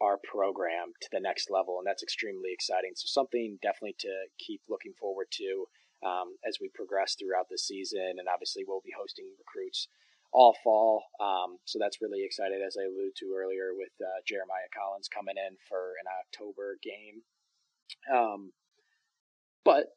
our 0.00 0.18
program 0.18 0.92
to 1.00 1.08
the 1.12 1.20
next 1.20 1.50
level, 1.50 1.78
and 1.78 1.86
that's 1.86 2.02
extremely 2.02 2.50
exciting. 2.52 2.92
So 2.94 3.06
something 3.06 3.58
definitely 3.62 3.96
to 4.00 4.12
keep 4.38 4.62
looking 4.68 4.92
forward 4.98 5.28
to 5.38 5.66
um, 6.04 6.36
as 6.46 6.58
we 6.60 6.68
progress 6.74 7.14
throughout 7.14 7.48
the 7.50 7.58
season, 7.58 8.18
and 8.18 8.28
obviously 8.28 8.64
we'll 8.66 8.84
be 8.84 8.94
hosting 8.96 9.26
recruits 9.38 9.88
all 10.34 10.56
fall. 10.64 11.04
Um, 11.20 11.58
so 11.64 11.78
that's 11.78 12.02
really 12.02 12.24
excited, 12.24 12.60
as 12.60 12.76
I 12.78 12.84
alluded 12.84 13.14
to 13.22 13.32
earlier, 13.38 13.70
with 13.72 13.92
uh, 14.02 14.20
Jeremiah 14.26 14.68
Collins 14.76 15.08
coming 15.08 15.36
in 15.38 15.56
for 15.68 15.94
an 16.02 16.10
October 16.10 16.76
game. 16.82 17.22
Um, 18.12 18.52
but 19.64 19.94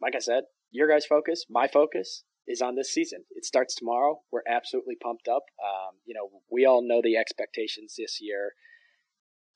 like 0.00 0.16
I 0.16 0.20
said, 0.20 0.44
your 0.70 0.88
guys' 0.88 1.04
focus, 1.04 1.44
my 1.48 1.68
focus, 1.68 2.24
is 2.46 2.62
on 2.62 2.74
this 2.74 2.90
season. 2.90 3.24
It 3.30 3.44
starts 3.44 3.74
tomorrow. 3.74 4.20
We're 4.32 4.48
absolutely 4.48 4.96
pumped 4.96 5.28
up. 5.28 5.44
Um, 5.62 5.96
you 6.06 6.14
know, 6.14 6.40
we 6.50 6.64
all 6.64 6.82
know 6.82 7.00
the 7.02 7.16
expectations 7.16 7.94
this 7.98 8.18
year. 8.20 8.52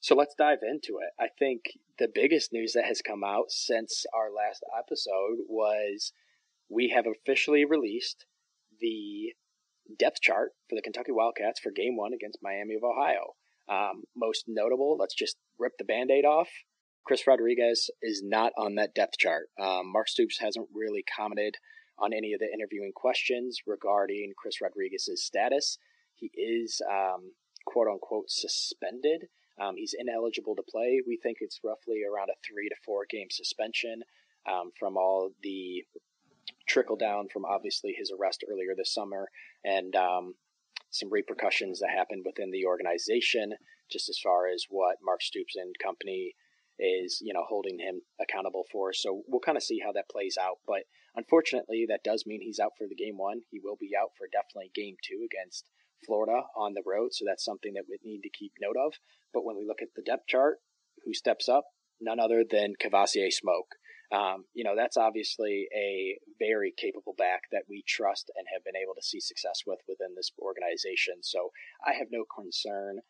So 0.02 0.16
let's 0.16 0.34
dive 0.36 0.58
into 0.68 0.98
it. 0.98 1.14
I 1.20 1.28
think 1.38 1.60
the 2.00 2.08
biggest 2.12 2.52
news 2.52 2.72
that 2.72 2.86
has 2.86 3.00
come 3.00 3.22
out 3.22 3.50
since 3.52 4.04
our 4.12 4.32
last 4.34 4.64
episode 4.76 5.46
was 5.48 6.12
we 6.68 6.88
have 6.88 7.04
officially 7.06 7.64
released 7.64 8.26
the 8.80 9.32
depth 9.96 10.20
chart 10.20 10.50
for 10.68 10.74
the 10.74 10.82
Kentucky 10.82 11.12
Wildcats 11.12 11.60
for 11.60 11.70
game 11.70 11.96
one 11.96 12.12
against 12.12 12.40
Miami 12.42 12.74
of 12.74 12.82
Ohio. 12.82 13.34
Um, 13.70 14.02
most 14.16 14.46
notable, 14.48 14.96
let's 14.98 15.14
just 15.14 15.36
rip 15.56 15.74
the 15.78 15.84
band 15.84 16.10
aid 16.10 16.24
off. 16.24 16.48
Chris 17.06 17.24
Rodriguez 17.24 17.88
is 18.02 18.22
not 18.24 18.52
on 18.58 18.74
that 18.74 18.96
depth 18.96 19.18
chart. 19.18 19.50
Um, 19.60 19.92
Mark 19.92 20.08
Stoops 20.08 20.40
hasn't 20.40 20.66
really 20.74 21.04
commented 21.16 21.54
on 21.96 22.12
any 22.12 22.32
of 22.32 22.40
the 22.40 22.52
interviewing 22.52 22.90
questions 22.92 23.58
regarding 23.68 24.32
Chris 24.36 24.60
Rodriguez's 24.60 25.24
status. 25.24 25.78
He 26.16 26.32
is 26.34 26.80
um, 26.90 27.34
quote 27.66 27.86
unquote 27.86 28.30
suspended 28.30 29.28
um, 29.62 29.76
he's 29.76 29.94
ineligible 29.98 30.56
to 30.56 30.62
play. 30.68 31.00
We 31.06 31.18
think 31.22 31.38
it's 31.40 31.60
roughly 31.62 32.02
around 32.02 32.30
a 32.30 32.38
three 32.46 32.68
to 32.68 32.74
four 32.84 33.06
game 33.08 33.28
suspension 33.30 34.02
um, 34.50 34.72
from 34.78 34.96
all 34.96 35.30
the 35.42 35.84
trickle 36.68 36.96
down 36.96 37.28
from 37.28 37.44
obviously 37.44 37.94
his 37.96 38.10
arrest 38.10 38.44
earlier 38.50 38.74
this 38.76 38.92
summer 38.92 39.28
and 39.64 39.94
um, 39.94 40.34
some 40.90 41.10
repercussions 41.10 41.80
that 41.80 41.90
happened 41.90 42.22
within 42.24 42.50
the 42.50 42.66
organization, 42.66 43.54
just 43.90 44.08
as 44.08 44.18
far 44.18 44.46
as 44.46 44.66
what 44.68 44.96
Mark 45.02 45.22
Stoops 45.22 45.56
and 45.56 45.74
company 45.82 46.34
is, 46.78 47.20
you 47.22 47.32
know, 47.32 47.44
holding 47.48 47.78
him 47.78 48.02
accountable 48.20 48.64
for. 48.70 48.92
So 48.92 49.22
we'll 49.26 49.40
kind 49.40 49.56
of 49.56 49.62
see 49.62 49.80
how 49.84 49.92
that 49.92 50.10
plays 50.10 50.36
out. 50.40 50.58
But 50.66 50.82
unfortunately, 51.14 51.86
that 51.88 52.04
does 52.04 52.24
mean 52.26 52.40
he's 52.42 52.58
out 52.58 52.72
for 52.76 52.86
the 52.88 52.94
game 52.94 53.16
one. 53.16 53.40
He 53.50 53.60
will 53.62 53.76
be 53.78 53.90
out 53.98 54.10
for 54.16 54.26
definitely 54.30 54.70
game 54.74 54.96
two 55.02 55.24
against 55.24 55.68
Florida 56.04 56.42
on 56.56 56.74
the 56.74 56.82
road, 56.84 57.10
so 57.12 57.24
that's 57.26 57.44
something 57.44 57.74
that 57.74 57.84
we 57.88 57.98
need 58.04 58.22
to 58.22 58.30
keep 58.30 58.52
note 58.60 58.76
of. 58.76 58.94
But 59.32 59.44
when 59.44 59.56
we 59.56 59.66
look 59.66 59.82
at 59.82 59.88
the 59.94 60.02
depth 60.02 60.26
chart, 60.28 60.58
who 61.04 61.14
steps 61.14 61.48
up? 61.48 61.64
None 62.00 62.20
other 62.20 62.44
than 62.48 62.74
Kavosiey 62.82 63.32
Smoke. 63.32 63.76
Um, 64.12 64.44
you 64.52 64.62
know, 64.62 64.76
that's 64.76 64.98
obviously 64.98 65.68
a 65.74 66.18
very 66.38 66.74
capable 66.76 67.14
back 67.16 67.42
that 67.50 67.64
we 67.68 67.82
trust 67.88 68.30
and 68.36 68.46
have 68.52 68.62
been 68.62 68.76
able 68.76 68.94
to 68.94 69.02
see 69.02 69.20
success 69.20 69.62
with 69.66 69.78
within 69.88 70.14
this 70.14 70.30
organization. 70.38 71.22
So 71.22 71.50
I 71.86 71.94
have 71.94 72.08
no 72.10 72.24
concern, 72.28 73.00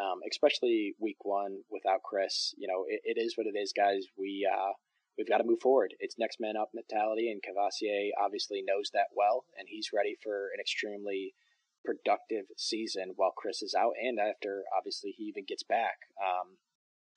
um, 0.00 0.18
especially 0.28 0.94
week 0.98 1.22
one 1.22 1.62
without 1.70 2.02
Chris. 2.02 2.54
You 2.58 2.66
know, 2.66 2.84
it, 2.88 3.00
it 3.04 3.20
is 3.22 3.38
what 3.38 3.46
it 3.46 3.56
is, 3.56 3.72
guys. 3.72 4.06
We 4.18 4.48
uh, 4.50 4.72
we've 5.16 5.28
got 5.28 5.38
to 5.38 5.46
move 5.46 5.60
forward. 5.62 5.94
It's 6.00 6.18
next 6.18 6.40
man 6.40 6.56
up 6.56 6.70
mentality, 6.74 7.30
and 7.30 7.40
Kavosiey 7.40 8.10
obviously 8.20 8.64
knows 8.66 8.90
that 8.94 9.14
well, 9.14 9.44
and 9.56 9.68
he's 9.70 9.90
ready 9.94 10.16
for 10.22 10.50
an 10.54 10.60
extremely 10.60 11.34
productive 11.88 12.44
season 12.58 13.14
while 13.16 13.32
Chris 13.32 13.62
is 13.62 13.74
out, 13.74 13.94
and 13.96 14.18
after 14.20 14.64
obviously 14.76 15.14
he 15.16 15.24
even 15.24 15.44
gets 15.48 15.62
back. 15.62 16.12
Um, 16.20 16.60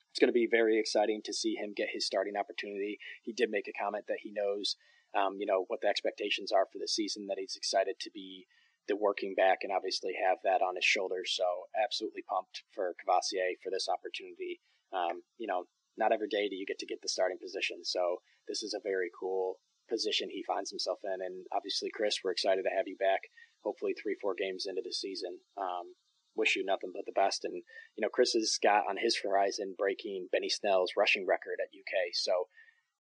it's 0.09 0.19
going 0.19 0.31
to 0.31 0.33
be 0.33 0.47
very 0.49 0.79
exciting 0.79 1.21
to 1.25 1.33
see 1.33 1.55
him 1.55 1.73
get 1.75 1.91
his 1.91 2.05
starting 2.05 2.35
opportunity. 2.39 2.99
He 3.23 3.33
did 3.33 3.49
make 3.51 3.67
a 3.67 3.75
comment 3.75 4.05
that 4.07 4.23
he 4.23 4.31
knows, 4.31 4.75
um, 5.11 5.35
you 5.39 5.45
know, 5.45 5.65
what 5.67 5.81
the 5.81 5.87
expectations 5.87 6.51
are 6.51 6.67
for 6.71 6.79
the 6.79 6.87
season. 6.87 7.27
That 7.27 7.39
he's 7.39 7.55
excited 7.55 7.95
to 7.99 8.11
be 8.13 8.47
the 8.87 8.95
working 8.95 9.35
back 9.35 9.59
and 9.63 9.71
obviously 9.71 10.13
have 10.15 10.39
that 10.43 10.63
on 10.63 10.75
his 10.75 10.85
shoulders. 10.85 11.35
So 11.35 11.43
absolutely 11.75 12.23
pumped 12.23 12.63
for 12.71 12.95
Kavosiey 12.99 13.59
for 13.63 13.71
this 13.71 13.87
opportunity. 13.91 14.59
Um, 14.91 15.23
you 15.37 15.47
know, 15.47 15.65
not 15.97 16.11
every 16.11 16.27
day 16.27 16.47
do 16.47 16.55
you 16.55 16.65
get 16.65 16.79
to 16.79 16.85
get 16.85 17.01
the 17.01 17.11
starting 17.11 17.37
position. 17.39 17.83
So 17.83 18.23
this 18.47 18.63
is 18.63 18.73
a 18.73 18.83
very 18.83 19.11
cool 19.17 19.59
position 19.91 20.29
he 20.31 20.43
finds 20.43 20.71
himself 20.71 20.99
in. 21.03 21.19
And 21.19 21.45
obviously, 21.51 21.91
Chris, 21.93 22.19
we're 22.23 22.31
excited 22.31 22.63
to 22.63 22.75
have 22.75 22.87
you 22.87 22.95
back. 22.97 23.27
Hopefully, 23.63 23.93
three, 23.93 24.15
four 24.21 24.35
games 24.35 24.65
into 24.67 24.81
the 24.83 24.93
season. 24.93 25.39
Um, 25.57 25.95
wish 26.35 26.55
you 26.55 26.63
nothing 26.63 26.91
but 26.93 27.05
the 27.05 27.15
best. 27.15 27.43
And 27.43 27.63
you 27.95 28.01
know, 28.01 28.09
Chris 28.09 28.33
has 28.33 28.57
got 28.61 28.87
on 28.89 28.97
his 28.97 29.19
horizon 29.23 29.75
breaking 29.77 30.29
Benny 30.31 30.49
Snell's 30.49 30.93
rushing 30.97 31.25
record 31.27 31.59
at 31.59 31.75
UK. 31.75 32.13
So, 32.13 32.47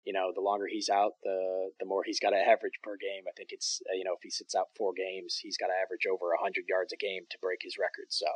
you 0.04 0.12
know, 0.12 0.32
the 0.34 0.40
longer 0.42 0.66
he's 0.68 0.88
out, 0.88 1.12
the 1.22 1.70
the 1.78 1.86
more 1.86 2.02
he's 2.04 2.20
got 2.20 2.30
to 2.30 2.40
average 2.40 2.80
per 2.82 2.96
game. 2.96 3.24
I 3.28 3.32
think 3.36 3.50
it's 3.52 3.80
uh, 3.90 3.94
you 3.94 4.04
know, 4.04 4.14
if 4.14 4.22
he 4.22 4.30
sits 4.30 4.54
out 4.54 4.74
four 4.76 4.92
games, 4.96 5.38
he's 5.40 5.58
got 5.58 5.68
to 5.68 5.80
average 5.80 6.06
over 6.10 6.32
hundred 6.40 6.64
yards 6.68 6.92
a 6.92 6.96
game 6.96 7.24
to 7.30 7.38
break 7.42 7.60
his 7.62 7.78
record. 7.78 8.10
So, 8.10 8.28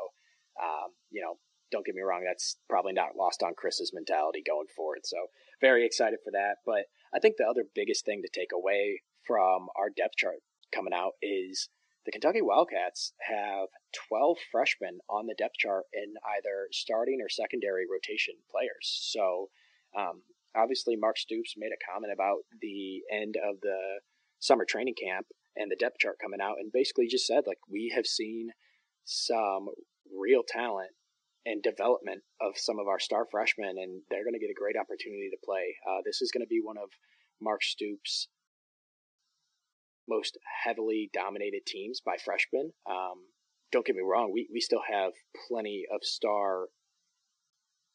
um, 0.61 0.95
you 1.11 1.23
know, 1.23 1.39
don't 1.73 1.87
get 1.87 1.95
me 1.95 2.03
wrong, 2.03 2.23
that's 2.25 2.57
probably 2.69 2.93
not 2.93 3.17
lost 3.17 3.43
on 3.43 3.55
Chris's 3.57 3.93
mentality 3.93 4.43
going 4.47 4.69
forward. 4.77 5.01
So, 5.05 5.17
very 5.61 5.85
excited 5.87 6.21
for 6.23 6.31
that. 6.33 6.63
But 6.65 6.87
I 7.15 7.19
think 7.19 7.37
the 7.37 7.49
other 7.49 7.65
biggest 7.75 8.05
thing 8.05 8.23
to 8.23 8.29
take 8.29 8.53
away 8.55 9.03
from 9.27 9.69
our 9.77 9.89
depth 9.89 10.17
chart 10.17 10.45
coming 10.75 10.93
out 10.93 11.13
is 11.23 11.69
the 12.05 12.13
Kentucky 12.13 12.43
Wildcats 12.43 13.13
have 13.21 13.69
12 14.09 14.37
freshmen 14.53 14.99
on 15.09 15.27
the 15.27 15.35
depth 15.37 15.57
chart 15.59 15.85
in 15.93 16.15
either 16.37 16.69
starting 16.73 17.21
or 17.23 17.29
secondary 17.29 17.85
rotation 17.91 18.35
players. 18.51 19.09
So, 19.13 19.49
um, 19.97 20.23
obviously, 20.55 20.97
Mark 20.97 21.17
Stoops 21.17 21.55
made 21.57 21.73
a 21.73 21.93
comment 21.93 22.13
about 22.13 22.45
the 22.61 23.03
end 23.11 23.37
of 23.37 23.61
the 23.63 24.01
summer 24.39 24.65
training 24.69 24.95
camp 25.01 25.27
and 25.57 25.71
the 25.71 25.77
depth 25.77 25.99
chart 25.99 26.17
coming 26.21 26.41
out, 26.41 26.57
and 26.59 26.73
basically 26.73 27.07
just 27.07 27.27
said, 27.27 27.45
like, 27.47 27.61
we 27.71 27.93
have 27.95 28.07
seen 28.07 28.49
some 29.05 29.69
real 30.13 30.43
talent 30.47 30.91
and 31.47 31.63
development 31.63 32.23
of 32.41 32.57
some 32.57 32.79
of 32.79 32.89
our 32.89 32.99
star 32.99 33.27
freshmen, 33.31 33.77
and 33.79 34.03
they're 34.11 34.25
going 34.25 34.35
to 34.35 34.41
get 34.41 34.51
a 34.51 34.61
great 34.61 34.77
opportunity 34.77 35.29
to 35.31 35.45
play. 35.45 35.77
Uh, 35.89 36.01
this 36.05 36.21
is 36.21 36.31
going 36.33 36.45
to 36.45 36.49
be 36.49 36.61
one 36.63 36.77
of 36.77 36.89
Mark 37.41 37.63
Stoops' 37.63 38.29
most 40.09 40.39
heavily 40.65 41.11
dominated 41.13 41.67
teams 41.67 42.01
by 42.01 42.17
freshmen. 42.23 42.73
Um, 42.89 43.27
don't 43.73 43.87
get 43.87 43.97
me 43.97 44.03
wrong, 44.03 44.31
we, 44.33 44.49
we 44.53 44.61
still 44.61 44.83
have 44.89 45.13
plenty 45.49 45.85
of 45.93 46.01
star 46.03 46.67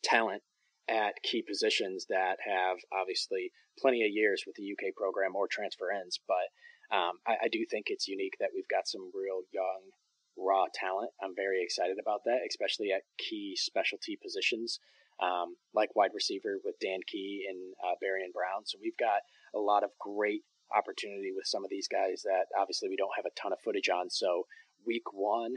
talent 0.03 0.41
at 0.89 1.21
key 1.23 1.41
positions 1.41 2.07
that 2.09 2.37
have 2.45 2.77
obviously 2.91 3.51
plenty 3.79 4.03
of 4.03 4.11
years 4.11 4.43
with 4.45 4.55
the 4.55 4.71
UK 4.73 4.95
program 4.95 5.35
or 5.35 5.47
transfer 5.47 5.91
ends. 5.91 6.19
But 6.27 6.95
um, 6.95 7.19
I, 7.27 7.45
I, 7.45 7.47
do 7.51 7.63
think 7.69 7.85
it's 7.87 8.07
unique 8.07 8.33
that 8.39 8.49
we've 8.53 8.67
got 8.67 8.87
some 8.87 9.11
real 9.13 9.45
young, 9.53 9.93
raw 10.35 10.65
talent. 10.73 11.11
I'm 11.21 11.35
very 11.35 11.61
excited 11.63 11.97
about 12.01 12.21
that, 12.25 12.39
especially 12.49 12.91
at 12.91 13.03
key 13.19 13.55
specialty 13.55 14.17
positions 14.21 14.79
um, 15.21 15.55
like 15.73 15.95
wide 15.95 16.11
receiver 16.13 16.59
with 16.63 16.79
Dane 16.79 17.03
Key 17.07 17.45
and 17.49 17.59
uh, 17.83 17.95
and 17.99 18.33
Brown. 18.33 18.65
So 18.65 18.77
we've 18.81 18.97
got 18.97 19.21
a 19.53 19.59
lot 19.59 19.83
of 19.83 19.91
great 19.99 20.43
opportunity 20.75 21.31
with 21.35 21.45
some 21.45 21.63
of 21.63 21.69
these 21.69 21.88
guys 21.88 22.23
that 22.23 22.45
obviously 22.57 22.89
we 22.89 22.95
don't 22.95 23.15
have 23.15 23.25
a 23.25 23.41
ton 23.41 23.53
of 23.53 23.59
footage 23.59 23.89
on. 23.89 24.09
So 24.09 24.45
week 24.85 25.13
one, 25.13 25.55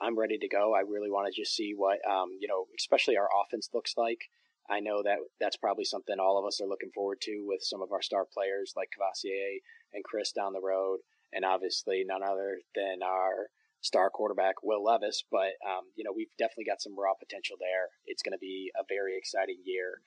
I'm 0.00 0.18
ready 0.18 0.38
to 0.38 0.48
go. 0.48 0.74
I 0.74 0.80
really 0.80 1.10
want 1.10 1.32
to 1.32 1.40
just 1.40 1.54
see 1.54 1.72
what 1.76 1.98
um, 2.08 2.36
you 2.40 2.48
know, 2.48 2.66
especially 2.78 3.16
our 3.16 3.28
offense 3.44 3.68
looks 3.74 3.94
like. 3.96 4.30
I 4.68 4.80
know 4.80 5.02
that 5.02 5.18
that's 5.40 5.56
probably 5.56 5.84
something 5.84 6.16
all 6.18 6.38
of 6.38 6.46
us 6.46 6.60
are 6.60 6.68
looking 6.68 6.92
forward 6.94 7.20
to 7.22 7.44
with 7.44 7.60
some 7.62 7.82
of 7.82 7.92
our 7.92 8.02
star 8.02 8.24
players 8.24 8.72
like 8.76 8.90
Kavosiey 8.94 9.58
and 9.92 10.04
Chris 10.04 10.32
down 10.32 10.52
the 10.52 10.60
road, 10.60 11.00
and 11.32 11.44
obviously 11.44 12.04
none 12.06 12.22
other 12.22 12.60
than 12.74 13.02
our 13.02 13.50
star 13.80 14.10
quarterback 14.10 14.62
Will 14.62 14.84
Levis. 14.84 15.24
But 15.30 15.58
um, 15.66 15.90
you 15.96 16.04
know 16.04 16.12
we've 16.14 16.32
definitely 16.38 16.70
got 16.70 16.80
some 16.80 16.98
raw 16.98 17.14
potential 17.18 17.56
there. 17.58 17.90
It's 18.06 18.22
going 18.22 18.36
to 18.36 18.38
be 18.38 18.70
a 18.78 18.84
very 18.88 19.18
exciting 19.18 19.58
year, 19.64 20.00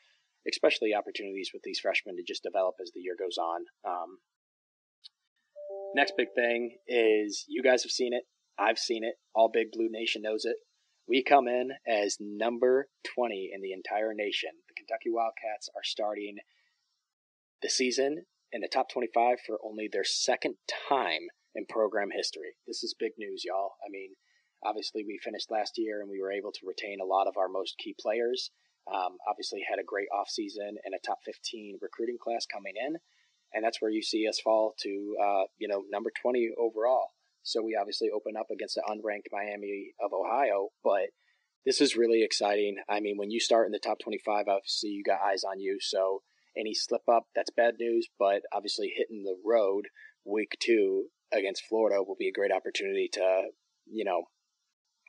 especially 0.49 0.95
opportunities 0.95 1.51
with 1.53 1.63
these 1.63 1.79
freshmen 1.79 2.15
to 2.15 2.23
just 2.23 2.43
develop 2.43 2.75
as 2.81 2.91
the 2.93 3.01
year 3.01 3.15
goes 3.19 3.37
on. 3.37 3.65
Um, 3.85 4.17
Next 5.95 6.13
big 6.17 6.29
thing 6.35 6.77
is 6.87 7.45
you 7.47 7.61
guys 7.61 7.83
have 7.83 7.91
seen 7.91 8.13
it. 8.13 8.23
I've 8.57 8.79
seen 8.79 9.03
it. 9.03 9.15
All 9.35 9.49
Big 9.51 9.71
Blue 9.71 9.89
Nation 9.91 10.21
knows 10.23 10.45
it. 10.45 10.55
We 11.07 11.23
come 11.23 11.47
in 11.47 11.71
as 11.87 12.17
number 12.19 12.87
20 13.15 13.51
in 13.53 13.61
the 13.61 13.73
entire 13.73 14.13
nation. 14.13 14.49
The 14.67 14.73
Kentucky 14.73 15.09
Wildcats 15.11 15.69
are 15.75 15.83
starting 15.83 16.37
the 17.61 17.69
season 17.69 18.23
in 18.51 18.61
the 18.61 18.67
top 18.67 18.89
25 18.89 19.37
for 19.45 19.59
only 19.63 19.89
their 19.91 20.03
second 20.03 20.55
time 20.89 21.29
in 21.55 21.65
program 21.67 22.09
history. 22.11 22.55
This 22.65 22.83
is 22.83 22.95
big 22.97 23.11
news, 23.17 23.43
y'all. 23.45 23.73
I 23.85 23.89
mean, 23.91 24.13
obviously, 24.65 25.03
we 25.05 25.19
finished 25.23 25.51
last 25.51 25.73
year 25.77 26.01
and 26.01 26.09
we 26.09 26.21
were 26.21 26.31
able 26.31 26.51
to 26.51 26.67
retain 26.67 26.99
a 27.01 27.05
lot 27.05 27.27
of 27.27 27.37
our 27.37 27.49
most 27.49 27.77
key 27.77 27.95
players. 27.99 28.49
Um, 28.87 29.17
obviously, 29.29 29.61
had 29.67 29.79
a 29.79 29.85
great 29.85 30.07
offseason 30.09 30.79
and 30.83 30.95
a 30.95 31.05
top 31.05 31.19
15 31.25 31.79
recruiting 31.81 32.17
class 32.21 32.45
coming 32.45 32.73
in 32.75 32.97
and 33.53 33.63
that's 33.63 33.81
where 33.81 33.91
you 33.91 34.01
see 34.01 34.27
us 34.27 34.39
fall 34.39 34.73
to 34.81 35.15
uh, 35.21 35.43
you 35.57 35.67
know 35.67 35.83
number 35.89 36.11
20 36.21 36.51
overall. 36.57 37.07
So 37.43 37.61
we 37.61 37.77
obviously 37.79 38.09
open 38.09 38.37
up 38.37 38.47
against 38.51 38.75
the 38.75 38.83
unranked 38.89 39.31
Miami 39.31 39.93
of 40.01 40.11
Ohio, 40.13 40.69
but 40.83 41.09
this 41.65 41.81
is 41.81 41.95
really 41.95 42.23
exciting. 42.23 42.77
I 42.89 42.99
mean, 42.99 43.17
when 43.17 43.31
you 43.31 43.39
start 43.39 43.65
in 43.65 43.71
the 43.71 43.79
top 43.79 43.99
25, 43.99 44.47
obviously 44.47 44.89
you 44.89 45.03
got 45.03 45.19
eyes 45.21 45.43
on 45.43 45.59
you. 45.59 45.77
So 45.81 46.21
any 46.57 46.73
slip 46.73 47.01
up, 47.11 47.23
that's 47.35 47.51
bad 47.51 47.75
news. 47.79 48.07
But 48.17 48.43
obviously 48.53 48.93
hitting 48.95 49.23
the 49.23 49.37
road 49.45 49.87
week 50.25 50.57
two 50.61 51.07
against 51.33 51.63
Florida 51.67 52.01
will 52.01 52.15
be 52.17 52.27
a 52.27 52.33
great 52.33 52.51
opportunity 52.51 53.09
to 53.13 53.47
you 53.85 54.05
know 54.05 54.23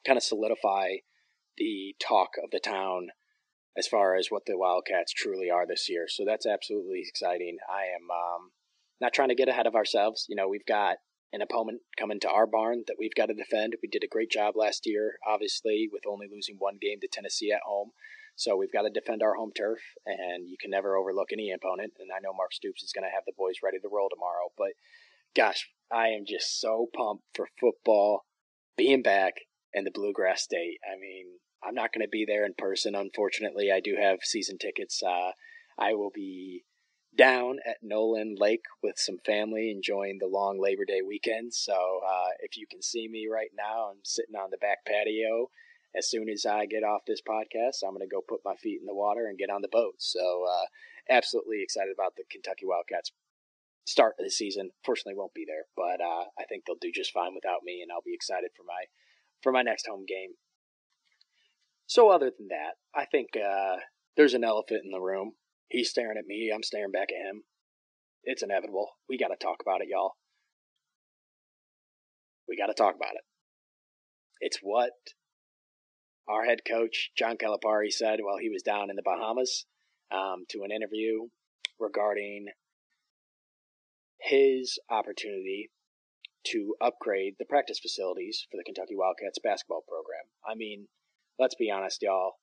kind 0.06 0.16
of 0.16 0.22
solidify 0.22 0.96
the 1.56 1.94
talk 2.00 2.30
of 2.42 2.50
the 2.50 2.58
town 2.58 3.08
as 3.76 3.86
far 3.86 4.16
as 4.16 4.28
what 4.30 4.46
the 4.46 4.56
Wildcats 4.56 5.12
truly 5.12 5.50
are 5.50 5.66
this 5.66 5.88
year. 5.88 6.06
So 6.08 6.24
that's 6.24 6.46
absolutely 6.46 7.02
exciting. 7.06 7.58
I 7.68 7.84
am 7.94 8.10
um, 8.10 8.50
not 9.00 9.12
trying 9.12 9.30
to 9.30 9.34
get 9.34 9.48
ahead 9.48 9.66
of 9.66 9.74
ourselves. 9.74 10.26
You 10.28 10.36
know, 10.36 10.48
we've 10.48 10.66
got 10.66 10.98
an 11.32 11.42
opponent 11.42 11.80
coming 11.98 12.20
to 12.20 12.30
our 12.30 12.46
barn 12.46 12.84
that 12.86 12.96
we've 12.98 13.14
got 13.16 13.26
to 13.26 13.34
defend. 13.34 13.74
We 13.82 13.88
did 13.88 14.04
a 14.04 14.08
great 14.08 14.30
job 14.30 14.54
last 14.56 14.82
year, 14.86 15.14
obviously, 15.26 15.88
with 15.90 16.06
only 16.06 16.28
losing 16.30 16.56
one 16.58 16.78
game 16.80 17.00
to 17.00 17.08
Tennessee 17.08 17.50
at 17.50 17.66
home. 17.66 17.90
So 18.36 18.56
we've 18.56 18.72
got 18.72 18.82
to 18.82 18.90
defend 18.90 19.22
our 19.22 19.34
home 19.34 19.52
turf, 19.56 19.80
and 20.06 20.48
you 20.48 20.56
can 20.60 20.70
never 20.70 20.96
overlook 20.96 21.28
any 21.32 21.52
opponent. 21.52 21.94
And 21.98 22.10
I 22.14 22.20
know 22.20 22.32
Mark 22.32 22.52
Stoops 22.52 22.82
is 22.82 22.92
going 22.92 23.04
to 23.04 23.14
have 23.14 23.24
the 23.26 23.32
boys 23.36 23.56
ready 23.62 23.78
to 23.78 23.88
roll 23.90 24.08
tomorrow. 24.08 24.50
But 24.56 24.74
gosh, 25.36 25.68
I 25.92 26.08
am 26.08 26.24
just 26.26 26.60
so 26.60 26.88
pumped 26.96 27.24
for 27.34 27.48
football 27.60 28.24
being 28.76 29.02
back 29.02 29.34
in 29.72 29.84
the 29.84 29.90
Bluegrass 29.92 30.42
State. 30.42 30.78
I 30.84 30.98
mean, 30.98 31.26
I'm 31.66 31.74
not 31.74 31.92
going 31.92 32.04
to 32.04 32.10
be 32.10 32.24
there 32.26 32.44
in 32.44 32.54
person. 32.56 32.94
Unfortunately, 32.94 33.70
I 33.72 33.80
do 33.80 33.96
have 34.00 34.18
season 34.22 34.58
tickets. 34.58 35.02
Uh, 35.02 35.32
I 35.78 35.94
will 35.94 36.10
be 36.14 36.64
down 37.16 37.58
at 37.66 37.76
Nolin 37.84 38.34
Lake 38.38 38.64
with 38.82 38.98
some 38.98 39.18
family 39.24 39.70
enjoying 39.70 40.18
the 40.18 40.26
long 40.26 40.60
Labor 40.60 40.84
Day 40.84 41.00
weekend. 41.06 41.54
So 41.54 41.72
uh, 41.72 42.30
if 42.40 42.56
you 42.56 42.66
can 42.70 42.82
see 42.82 43.08
me 43.08 43.26
right 43.32 43.50
now, 43.56 43.90
I'm 43.90 44.00
sitting 44.02 44.36
on 44.36 44.50
the 44.50 44.58
back 44.58 44.84
patio. 44.86 45.50
As 45.96 46.10
soon 46.10 46.28
as 46.28 46.44
I 46.44 46.66
get 46.66 46.82
off 46.82 47.02
this 47.06 47.22
podcast, 47.22 47.86
I'm 47.86 47.94
going 47.94 48.00
to 48.00 48.12
go 48.12 48.20
put 48.20 48.40
my 48.44 48.56
feet 48.56 48.80
in 48.80 48.86
the 48.86 48.94
water 48.94 49.26
and 49.26 49.38
get 49.38 49.50
on 49.50 49.62
the 49.62 49.68
boat. 49.70 49.94
So 49.98 50.44
uh, 50.50 50.66
absolutely 51.08 51.62
excited 51.62 51.94
about 51.94 52.16
the 52.16 52.24
Kentucky 52.30 52.66
Wildcats 52.66 53.12
start 53.86 54.14
of 54.18 54.24
the 54.24 54.30
season. 54.30 54.70
Fortunately, 54.84 55.14
won't 55.16 55.34
be 55.34 55.44
there, 55.46 55.66
but 55.76 56.02
uh, 56.02 56.24
I 56.38 56.44
think 56.48 56.64
they'll 56.66 56.76
do 56.80 56.90
just 56.92 57.12
fine 57.12 57.34
without 57.34 57.62
me, 57.62 57.80
and 57.80 57.92
I'll 57.92 58.04
be 58.04 58.14
excited 58.14 58.50
for 58.56 58.64
my 58.64 58.84
for 59.42 59.52
my 59.52 59.62
next 59.62 59.86
home 59.86 60.04
game. 60.08 60.34
So 61.94 62.10
other 62.10 62.32
than 62.36 62.48
that, 62.48 62.74
I 62.92 63.04
think 63.04 63.28
uh, 63.36 63.76
there's 64.16 64.34
an 64.34 64.42
elephant 64.42 64.80
in 64.84 64.90
the 64.90 64.98
room. 64.98 65.34
He's 65.68 65.90
staring 65.90 66.18
at 66.18 66.26
me. 66.26 66.50
I'm 66.52 66.64
staring 66.64 66.90
back 66.90 67.10
at 67.12 67.24
him. 67.30 67.44
It's 68.24 68.42
inevitable. 68.42 68.88
We 69.08 69.16
got 69.16 69.28
to 69.28 69.36
talk 69.40 69.58
about 69.62 69.80
it, 69.80 69.86
y'all. 69.88 70.14
We 72.48 72.56
got 72.56 72.66
to 72.66 72.74
talk 72.74 72.96
about 72.96 73.14
it. 73.14 73.22
It's 74.40 74.58
what 74.60 74.90
our 76.28 76.44
head 76.44 76.62
coach 76.68 77.12
John 77.16 77.36
Calipari 77.36 77.92
said 77.92 78.18
while 78.22 78.38
he 78.40 78.50
was 78.50 78.64
down 78.64 78.90
in 78.90 78.96
the 78.96 79.02
Bahamas 79.04 79.64
um, 80.10 80.46
to 80.50 80.64
an 80.64 80.72
interview 80.72 81.28
regarding 81.78 82.46
his 84.20 84.80
opportunity 84.90 85.70
to 86.48 86.74
upgrade 86.80 87.34
the 87.38 87.44
practice 87.44 87.78
facilities 87.78 88.48
for 88.50 88.56
the 88.56 88.64
Kentucky 88.64 88.96
Wildcats 88.96 89.38
basketball 89.40 89.84
program. 89.86 90.26
I 90.44 90.56
mean, 90.56 90.88
let's 91.38 91.54
be 91.54 91.70
honest, 91.70 92.02
y'all. 92.02 92.34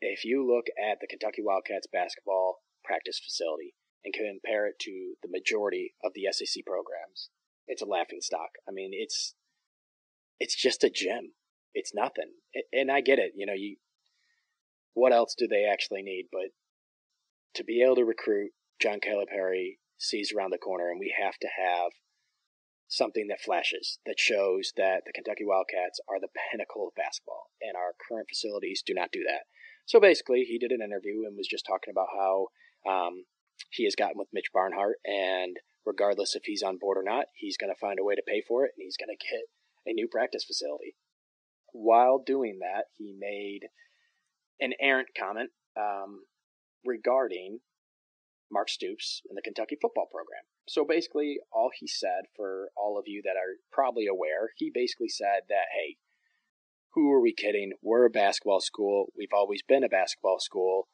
If 0.00 0.24
you 0.24 0.46
look 0.46 0.66
at 0.78 0.98
the 1.00 1.06
Kentucky 1.06 1.42
Wildcats 1.42 1.88
basketball 1.92 2.58
practice 2.84 3.18
facility 3.18 3.74
and 4.04 4.14
compare 4.14 4.66
it 4.68 4.78
to 4.80 5.14
the 5.22 5.28
majority 5.30 5.94
of 6.04 6.12
the 6.14 6.30
SEC 6.30 6.64
programs, 6.64 7.30
it's 7.66 7.82
a 7.82 7.86
laughing 7.86 8.20
stock. 8.20 8.50
I 8.68 8.72
mean, 8.72 8.90
it's 8.92 9.34
it's 10.38 10.54
just 10.54 10.84
a 10.84 10.90
gem. 10.90 11.32
It's 11.74 11.92
nothing. 11.94 12.32
And 12.72 12.90
I 12.90 13.00
get 13.00 13.18
it. 13.18 13.32
You 13.34 13.46
know, 13.46 13.54
you 13.54 13.76
what 14.94 15.12
else 15.12 15.34
do 15.36 15.46
they 15.46 15.64
actually 15.64 16.02
need? 16.02 16.26
But 16.30 16.50
to 17.54 17.64
be 17.64 17.82
able 17.82 17.96
to 17.96 18.04
recruit 18.04 18.50
John 18.80 19.00
Calipari 19.00 19.78
sees 19.98 20.32
around 20.32 20.50
the 20.52 20.58
corner, 20.58 20.90
and 20.90 21.00
we 21.00 21.14
have 21.20 21.36
to 21.40 21.48
have 21.48 21.90
something 22.88 23.28
that 23.28 23.40
flashes, 23.40 23.98
that 24.06 24.18
shows 24.18 24.72
that 24.76 25.02
the 25.06 25.12
Kentucky 25.12 25.44
Wildcats 25.44 26.00
are 26.08 26.18
the 26.18 26.32
pinnacle 26.50 26.88
of 26.88 26.96
basketball, 26.96 27.52
and 27.60 27.76
our 27.76 27.92
current 28.08 28.28
facilities 28.28 28.82
do 28.84 28.94
not 28.94 29.12
do 29.12 29.22
that. 29.28 29.44
So 29.86 30.00
basically, 30.00 30.44
he 30.44 30.58
did 30.58 30.72
an 30.72 30.82
interview 30.82 31.24
and 31.26 31.36
was 31.36 31.48
just 31.48 31.66
talking 31.66 31.92
about 31.92 32.08
how 32.16 32.48
um, 32.88 33.24
he 33.70 33.84
has 33.84 33.94
gotten 33.94 34.16
with 34.16 34.32
Mitch 34.32 34.50
Barnhart, 34.52 34.96
and 35.04 35.56
regardless 35.84 36.34
if 36.34 36.42
he's 36.44 36.62
on 36.62 36.78
board 36.78 36.96
or 36.98 37.04
not, 37.04 37.26
he's 37.34 37.56
going 37.56 37.72
to 37.72 37.78
find 37.78 37.98
a 38.00 38.04
way 38.04 38.14
to 38.14 38.22
pay 38.26 38.42
for 38.46 38.64
it, 38.64 38.72
and 38.76 38.84
he's 38.84 38.96
going 38.96 39.14
to 39.14 39.26
get 39.26 39.44
a 39.86 39.92
new 39.92 40.08
practice 40.08 40.44
facility. 40.44 40.96
While 41.72 42.22
doing 42.24 42.58
that, 42.60 42.86
he 42.96 43.14
made 43.18 43.68
an 44.60 44.72
errant 44.80 45.08
comment 45.18 45.50
um, 45.78 46.24
regarding 46.84 47.60
Mark 48.50 48.68
Stoops 48.68 49.22
and 49.28 49.36
the 49.36 49.42
Kentucky 49.42 49.76
football 49.80 50.06
program. 50.10 50.42
So 50.68 50.84
basically, 50.84 51.38
all 51.52 51.70
he 51.78 51.86
said, 51.86 52.24
for 52.36 52.70
all 52.76 52.98
of 52.98 53.04
you 53.06 53.22
that 53.24 53.36
are 53.36 53.56
probably 53.72 54.06
aware, 54.06 54.50
he 54.56 54.70
basically 54.72 55.08
said 55.08 55.42
that, 55.48 55.66
hey, 55.74 55.96
who 56.92 57.12
are 57.12 57.20
we 57.20 57.32
kidding? 57.32 57.72
We're 57.82 58.06
a 58.06 58.10
basketball 58.10 58.60
school. 58.60 59.06
We've 59.16 59.32
always 59.32 59.62
been 59.62 59.84
a 59.84 59.88
basketball 59.88 60.40
school. 60.40 60.88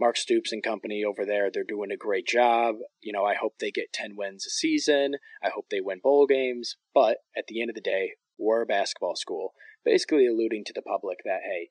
Mark 0.00 0.16
Stoops 0.16 0.52
and 0.52 0.62
company 0.62 1.04
over 1.04 1.24
there, 1.24 1.50
they're 1.52 1.62
doing 1.62 1.92
a 1.92 1.96
great 1.96 2.26
job. 2.26 2.76
You 3.00 3.12
know, 3.12 3.24
I 3.24 3.34
hope 3.34 3.54
they 3.58 3.70
get 3.70 3.92
10 3.92 4.16
wins 4.16 4.44
a 4.46 4.50
season. 4.50 5.14
I 5.42 5.50
hope 5.50 5.66
they 5.70 5.80
win 5.80 6.00
bowl 6.02 6.26
games. 6.26 6.76
But 6.92 7.18
at 7.36 7.46
the 7.46 7.60
end 7.60 7.70
of 7.70 7.76
the 7.76 7.80
day, 7.80 8.14
we're 8.38 8.62
a 8.62 8.66
basketball 8.66 9.14
school. 9.14 9.52
Basically, 9.84 10.26
alluding 10.26 10.64
to 10.64 10.72
the 10.74 10.82
public 10.82 11.18
that, 11.24 11.40
hey, 11.44 11.68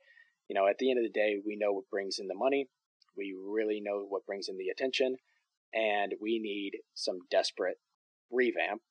you 0.47 0.55
know, 0.55 0.67
at 0.67 0.77
the 0.77 0.89
end 0.89 0.99
of 0.99 1.03
the 1.03 1.19
day, 1.19 1.37
we 1.45 1.57
know 1.57 1.73
what 1.73 1.89
brings 1.89 2.17
in 2.19 2.27
the 2.27 2.35
money. 2.35 2.69
We 3.17 3.35
really 3.37 3.81
know 3.81 4.05
what 4.07 4.25
brings 4.25 4.47
in 4.47 4.57
the 4.57 4.69
attention. 4.69 5.17
And 5.73 6.13
we 6.21 6.39
need 6.39 6.79
some 6.93 7.19
desperate 7.31 7.77
revamp 8.31 8.81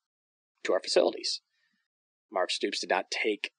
to 0.64 0.72
our 0.72 0.80
facilities. 0.80 1.40
Mark 2.32 2.50
Stoops 2.50 2.80
did 2.80 2.90
not 2.90 3.10
take 3.10 3.52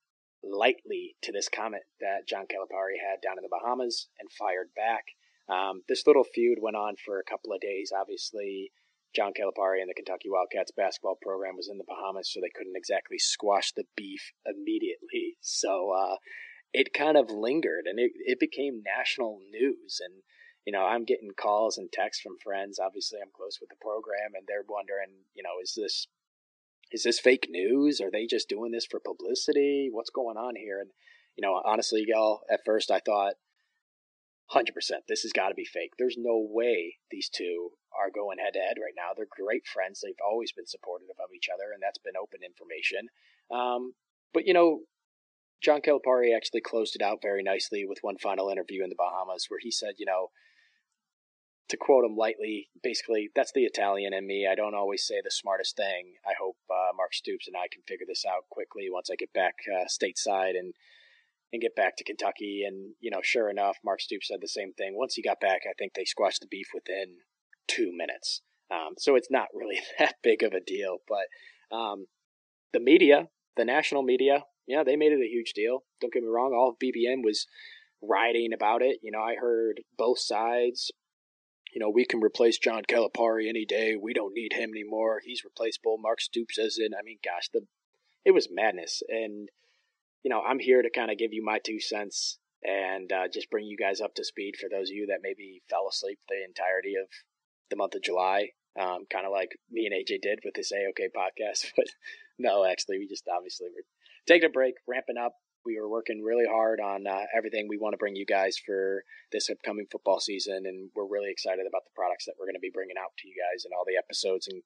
lightly 0.43 1.15
to 1.21 1.31
this 1.31 1.47
comment 1.47 1.83
that 2.01 2.27
John 2.27 2.43
Calipari 2.43 2.99
had 2.99 3.21
down 3.21 3.37
in 3.37 3.43
the 3.43 3.49
Bahamas 3.49 4.09
and 4.19 4.29
fired 4.31 4.69
back. 4.75 5.05
Um, 5.47 5.83
this 5.87 6.03
little 6.05 6.23
feud 6.23 6.59
went 6.61 6.75
on 6.75 6.95
for 7.03 7.19
a 7.19 7.29
couple 7.29 7.53
of 7.53 7.61
days. 7.61 7.91
Obviously, 7.95 8.71
John 9.15 9.31
Calipari 9.31 9.79
and 9.79 9.89
the 9.89 9.93
Kentucky 9.93 10.29
Wildcats 10.29 10.71
basketball 10.75 11.17
program 11.21 11.55
was 11.55 11.69
in 11.69 11.77
the 11.77 11.87
Bahamas, 11.87 12.31
so 12.31 12.39
they 12.41 12.51
couldn't 12.55 12.75
exactly 12.75 13.19
squash 13.19 13.71
the 13.71 13.85
beef 13.95 14.31
immediately. 14.45 15.37
So 15.45 15.91
uh, 15.91 16.15
it 16.73 16.93
kind 16.93 17.17
of 17.17 17.29
lingered, 17.29 17.85
and 17.85 17.99
it, 17.99 18.11
it 18.15 18.39
became 18.39 18.81
national 18.83 19.39
news. 19.51 19.99
And 20.03 20.23
you 20.65 20.71
know, 20.71 20.85
I'm 20.85 21.03
getting 21.03 21.31
calls 21.35 21.77
and 21.77 21.91
texts 21.91 22.21
from 22.21 22.37
friends. 22.43 22.79
Obviously, 22.79 23.19
I'm 23.21 23.31
close 23.35 23.59
with 23.59 23.69
the 23.69 23.75
program, 23.81 24.31
and 24.35 24.45
they're 24.47 24.63
wondering, 24.67 25.25
you 25.33 25.43
know, 25.43 25.61
is 25.61 25.73
this 25.75 26.07
is 26.91 27.03
this 27.03 27.19
fake 27.19 27.47
news? 27.49 27.99
Are 27.99 28.11
they 28.11 28.25
just 28.27 28.47
doing 28.47 28.71
this 28.71 28.85
for 28.85 28.99
publicity? 28.99 29.89
What's 29.91 30.11
going 30.11 30.37
on 30.37 30.55
here? 30.55 30.79
And 30.79 30.91
you 31.35 31.41
know, 31.41 31.61
honestly, 31.65 32.05
y'all, 32.07 32.41
at 32.51 32.61
first 32.65 32.91
I 32.91 33.01
thought, 33.05 33.33
hundred 34.47 34.73
percent, 34.73 35.03
this 35.07 35.23
has 35.23 35.33
got 35.33 35.49
to 35.49 35.55
be 35.55 35.65
fake. 35.65 35.93
There's 35.97 36.17
no 36.17 36.47
way 36.49 36.97
these 37.11 37.29
two 37.29 37.71
are 37.99 38.09
going 38.09 38.37
head 38.39 38.53
to 38.53 38.59
head 38.59 38.77
right 38.79 38.93
now. 38.95 39.11
They're 39.15 39.27
great 39.29 39.67
friends. 39.67 40.01
They've 40.01 40.13
always 40.25 40.51
been 40.51 40.67
supportive 40.67 41.09
of 41.19 41.33
each 41.35 41.49
other, 41.53 41.73
and 41.73 41.81
that's 41.81 41.99
been 41.99 42.17
open 42.19 42.39
information. 42.45 43.09
Um, 43.51 43.93
but 44.33 44.47
you 44.47 44.53
know, 44.53 44.81
John 45.61 45.81
Calipari 45.81 46.35
actually 46.35 46.61
closed 46.61 46.95
it 46.95 47.01
out 47.01 47.19
very 47.21 47.43
nicely 47.43 47.85
with 47.85 47.99
one 48.01 48.17
final 48.17 48.49
interview 48.49 48.83
in 48.83 48.89
the 48.89 48.95
Bahamas, 48.97 49.47
where 49.49 49.59
he 49.61 49.71
said, 49.71 49.95
you 49.97 50.05
know, 50.05 50.29
to 51.69 51.77
quote 51.77 52.05
him 52.05 52.15
lightly, 52.15 52.69
basically, 52.81 53.29
that's 53.35 53.51
the 53.53 53.63
Italian 53.63 54.13
in 54.13 54.27
me. 54.27 54.47
I 54.49 54.55
don't 54.55 54.75
always 54.75 55.05
say 55.05 55.15
the 55.23 55.31
smartest 55.31 55.77
thing. 55.77 56.13
I 56.25 56.33
hope 56.39 56.57
uh, 56.69 56.95
Mark 56.95 57.13
Stoops 57.13 57.47
and 57.47 57.55
I 57.55 57.67
can 57.71 57.81
figure 57.87 58.05
this 58.07 58.25
out 58.25 58.49
quickly 58.49 58.87
once 58.89 59.09
I 59.09 59.15
get 59.15 59.33
back 59.33 59.55
uh, 59.71 59.85
stateside 59.87 60.57
and 60.57 60.73
and 61.51 61.61
get 61.61 61.75
back 61.75 61.95
to 61.97 62.03
Kentucky. 62.03 62.63
And 62.67 62.95
you 62.99 63.11
know, 63.11 63.21
sure 63.21 63.49
enough, 63.49 63.77
Mark 63.85 64.01
Stoops 64.01 64.27
said 64.27 64.39
the 64.41 64.47
same 64.47 64.73
thing. 64.73 64.97
Once 64.97 65.13
he 65.13 65.21
got 65.21 65.39
back, 65.39 65.61
I 65.69 65.73
think 65.77 65.93
they 65.93 66.05
squashed 66.05 66.41
the 66.41 66.47
beef 66.47 66.67
within 66.73 67.17
two 67.67 67.91
minutes. 67.95 68.41
Um, 68.71 68.95
so 68.97 69.15
it's 69.15 69.31
not 69.31 69.47
really 69.53 69.79
that 69.99 70.15
big 70.23 70.43
of 70.43 70.53
a 70.53 70.59
deal. 70.59 70.97
But 71.07 71.75
um, 71.75 72.07
the 72.73 72.79
media, 72.79 73.27
the 73.55 73.65
national 73.65 74.03
media, 74.03 74.43
yeah, 74.67 74.83
they 74.83 74.95
made 74.95 75.11
it 75.11 75.21
a 75.21 75.29
huge 75.29 75.53
deal. 75.53 75.83
Don't 76.01 76.11
get 76.11 76.23
me 76.23 76.29
wrong. 76.29 76.53
All 76.53 76.69
of 76.69 76.79
BBN 76.79 77.23
was 77.23 77.47
writing 78.01 78.51
about 78.53 78.81
it. 78.81 78.97
You 79.01 79.11
know, 79.11 79.21
I 79.21 79.35
heard 79.35 79.81
both 79.97 80.19
sides 80.19 80.91
you 81.73 81.79
know, 81.79 81.89
we 81.89 82.05
can 82.05 82.21
replace 82.21 82.57
John 82.57 82.83
Calipari 82.87 83.49
any 83.49 83.65
day. 83.65 83.95
We 83.99 84.13
don't 84.13 84.35
need 84.35 84.53
him 84.53 84.71
anymore. 84.71 85.21
He's 85.23 85.43
replaceable. 85.43 85.97
Mark 85.97 86.21
Stoops 86.21 86.57
is 86.57 86.79
in. 86.79 86.93
I 86.93 87.01
mean, 87.03 87.17
gosh, 87.23 87.49
the 87.53 87.61
it 88.25 88.31
was 88.31 88.47
madness. 88.51 89.01
And 89.09 89.49
you 90.23 90.29
know, 90.29 90.41
I'm 90.41 90.59
here 90.59 90.81
to 90.81 90.89
kind 90.89 91.11
of 91.11 91.17
give 91.17 91.33
you 91.33 91.43
my 91.43 91.59
two 91.59 91.79
cents 91.79 92.37
and 92.63 93.11
uh, 93.11 93.27
just 93.31 93.49
bring 93.49 93.65
you 93.65 93.75
guys 93.75 93.99
up 93.99 94.15
to 94.15 94.23
speed 94.23 94.55
for 94.55 94.69
those 94.69 94.89
of 94.89 94.95
you 94.95 95.07
that 95.07 95.19
maybe 95.21 95.61
fell 95.69 95.87
asleep 95.89 96.19
the 96.29 96.43
entirety 96.47 96.93
of 96.95 97.07
the 97.69 97.75
month 97.75 97.95
of 97.95 98.03
July, 98.03 98.49
um, 98.79 99.05
kind 99.11 99.25
of 99.25 99.33
like 99.33 99.49
me 99.69 99.85
and 99.85 99.93
AJ 99.93 100.21
did 100.21 100.39
with 100.45 100.53
this 100.53 100.71
AOK 100.71 101.09
podcast. 101.15 101.71
But 101.75 101.87
no, 102.39 102.65
actually, 102.65 102.99
we 102.99 103.07
just 103.07 103.27
obviously 103.27 103.67
were 103.67 103.83
taking 104.27 104.47
a 104.47 104.51
break, 104.51 104.75
ramping 104.87 105.17
up, 105.17 105.33
we 105.65 105.79
were 105.79 105.89
working 105.89 106.21
really 106.23 106.45
hard 106.49 106.79
on 106.79 107.07
uh, 107.07 107.25
everything 107.35 107.67
we 107.67 107.77
want 107.77 107.93
to 107.93 107.97
bring 107.97 108.15
you 108.15 108.25
guys 108.25 108.57
for 108.65 109.03
this 109.31 109.49
upcoming 109.49 109.85
football 109.91 110.19
season, 110.19 110.63
and 110.65 110.89
we're 110.95 111.07
really 111.07 111.31
excited 111.31 111.65
about 111.67 111.83
the 111.85 111.95
products 111.95 112.25
that 112.25 112.35
we're 112.39 112.45
going 112.45 112.55
to 112.55 112.63
be 112.63 112.71
bringing 112.73 112.97
out 112.99 113.11
to 113.19 113.27
you 113.27 113.35
guys 113.35 113.65
and 113.65 113.73
all 113.73 113.85
the 113.87 113.97
episodes 113.97 114.47
and 114.47 114.61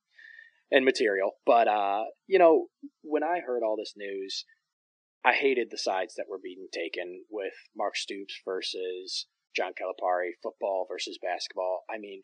and 0.71 0.83
material. 0.83 1.31
But 1.45 1.67
uh, 1.67 2.03
you 2.27 2.39
know, 2.39 2.67
when 3.01 3.23
I 3.23 3.39
heard 3.45 3.63
all 3.63 3.77
this 3.77 3.93
news, 3.95 4.45
I 5.23 5.33
hated 5.33 5.69
the 5.69 5.77
sides 5.77 6.15
that 6.15 6.27
were 6.29 6.39
being 6.41 6.67
taken 6.73 7.23
with 7.29 7.53
Mark 7.75 7.95
Stoops 7.95 8.39
versus 8.45 9.27
John 9.55 9.71
Calipari, 9.71 10.31
football 10.41 10.85
versus 10.89 11.17
basketball. 11.21 11.83
I 11.89 11.97
mean, 11.97 12.23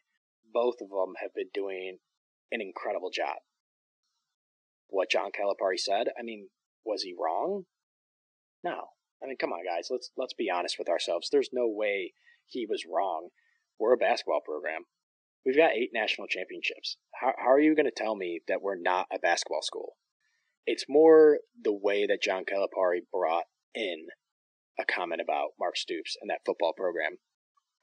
both 0.54 0.76
of 0.82 0.90
them 0.90 1.16
have 1.22 1.34
been 1.34 1.50
doing 1.54 1.98
an 2.52 2.62
incredible 2.62 3.10
job. 3.10 3.38
What 4.90 5.10
John 5.10 5.32
Calipari 5.32 5.80
said, 5.80 6.08
I 6.20 6.24
mean, 6.24 6.50
was 6.86 7.02
he 7.02 7.16
wrong? 7.18 7.66
No. 8.64 8.90
I 9.22 9.28
mean, 9.28 9.38
come 9.40 9.52
on, 9.52 9.64
guys. 9.66 9.88
Let's 9.90 10.12
let's 10.18 10.34
be 10.34 10.50
honest 10.50 10.78
with 10.78 10.90
ourselves. 10.90 11.30
There's 11.32 11.50
no 11.54 11.68
way 11.68 12.14
he 12.46 12.66
was 12.70 12.84
wrong. 12.90 13.30
We're 13.80 13.94
a 13.94 13.98
basketball 13.98 14.42
program. 14.46 14.84
We've 15.46 15.58
got 15.58 15.72
eight 15.72 15.90
national 15.94 16.28
championships. 16.28 16.98
How, 17.20 17.34
how 17.38 17.52
are 17.52 17.60
you 17.60 17.76
going 17.76 17.86
to 17.86 17.92
tell 17.92 18.16
me 18.16 18.42
that 18.48 18.62
we're 18.62 18.80
not 18.80 19.08
a 19.14 19.20
basketball 19.20 19.62
school? 19.62 19.94
It's 20.66 20.86
more 20.88 21.40
the 21.62 21.74
way 21.74 22.06
that 22.08 22.22
John 22.22 22.44
Calipari 22.44 23.00
brought 23.12 23.44
in 23.76 24.08
a 24.80 24.86
comment 24.86 25.22
about 25.22 25.52
Mark 25.60 25.76
Stoops 25.76 26.16
and 26.22 26.30
that 26.30 26.42
football 26.46 26.74
program. 26.76 27.18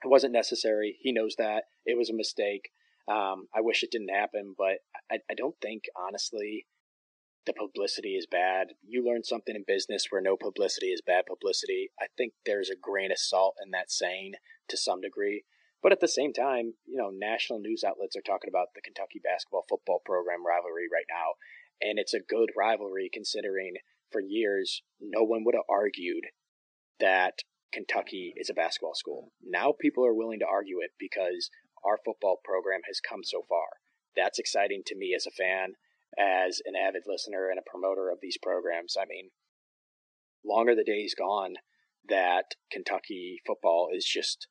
It 0.03 0.09
wasn't 0.09 0.33
necessary. 0.33 0.97
He 1.01 1.13
knows 1.13 1.35
that. 1.37 1.65
It 1.85 1.99
was 1.99 2.09
a 2.09 2.17
mistake. 2.17 2.71
Um, 3.07 3.49
I 3.55 3.61
wish 3.61 3.83
it 3.83 3.91
didn't 3.91 4.15
happen, 4.15 4.55
but 4.57 4.79
I, 5.11 5.19
I 5.31 5.35
don't 5.37 5.57
think, 5.61 5.85
honestly, 5.97 6.67
the 7.47 7.53
publicity 7.53 8.17
is 8.17 8.27
bad. 8.31 8.69
You 8.87 9.05
learn 9.05 9.25
something 9.25 9.55
in 9.55 9.65
business 9.67 10.07
where 10.11 10.21
no 10.21 10.37
publicity 10.37 10.89
is 10.89 11.03
bad 11.05 11.25
publicity. 11.27 11.91
I 12.01 12.07
think 12.17 12.35
there's 12.45 12.71
a 12.71 12.77
grain 12.81 13.11
of 13.11 13.19
salt 13.19 13.57
in 13.65 13.71
that 13.71 13.91
saying 13.91 14.35
to 14.69 14.77
some 14.77 15.01
degree. 15.01 15.45
But 15.83 15.93
at 15.93 16.01
the 16.01 16.09
same 16.09 16.33
time, 16.33 16.75
you 16.87 16.97
know, 16.97 17.11
national 17.11 17.61
news 17.61 17.83
outlets 17.83 18.15
are 18.15 18.27
talking 18.27 18.51
about 18.51 18.69
the 18.75 18.83
Kentucky 18.83 19.21
basketball 19.23 19.65
football 19.69 20.03
program 20.05 20.45
rivalry 20.47 20.85
right 20.93 21.09
now. 21.09 21.41
And 21.81 21.99
it's 21.99 22.13
a 22.13 22.21
good 22.21 22.51
rivalry 22.57 23.09
considering 23.11 23.75
for 24.13 24.21
years 24.21 24.83
no 25.01 25.23
one 25.23 25.45
would 25.45 25.55
have 25.55 25.65
argued 25.71 26.27
that 26.99 27.41
Kentucky 27.73 28.35
is 28.37 28.51
a 28.51 28.55
basketball 28.55 28.95
school. 28.95 29.33
Now 29.43 29.73
people 29.73 30.05
are 30.05 30.15
willing 30.15 30.41
to 30.41 30.47
argue 30.47 30.81
it 30.81 30.91
because 30.99 31.49
our 31.85 31.99
football 32.05 32.41
program 32.45 32.81
has 32.87 33.01
come 33.01 33.25
so 33.25 33.43
far. 33.49 33.81
That's 34.15 34.39
exciting 34.39 34.83
to 34.87 34.97
me 34.97 35.15
as 35.17 35.25
a 35.25 35.31
fan 35.31 35.75
as 36.19 36.61
an 36.65 36.75
avid 36.77 37.03
listener 37.07 37.49
and 37.51 37.59
a 37.59 37.71
promoter 37.71 38.11
of 38.11 38.19
these 38.21 38.39
programs. 38.43 38.97
I 39.01 39.05
mean, 39.09 39.31
longer 40.45 40.75
the 40.75 40.85
days 40.85 41.15
gone 41.17 41.55
that 42.09 42.55
Kentucky 42.73 43.41
football 43.47 43.89
is 43.93 44.05
just 44.05 44.49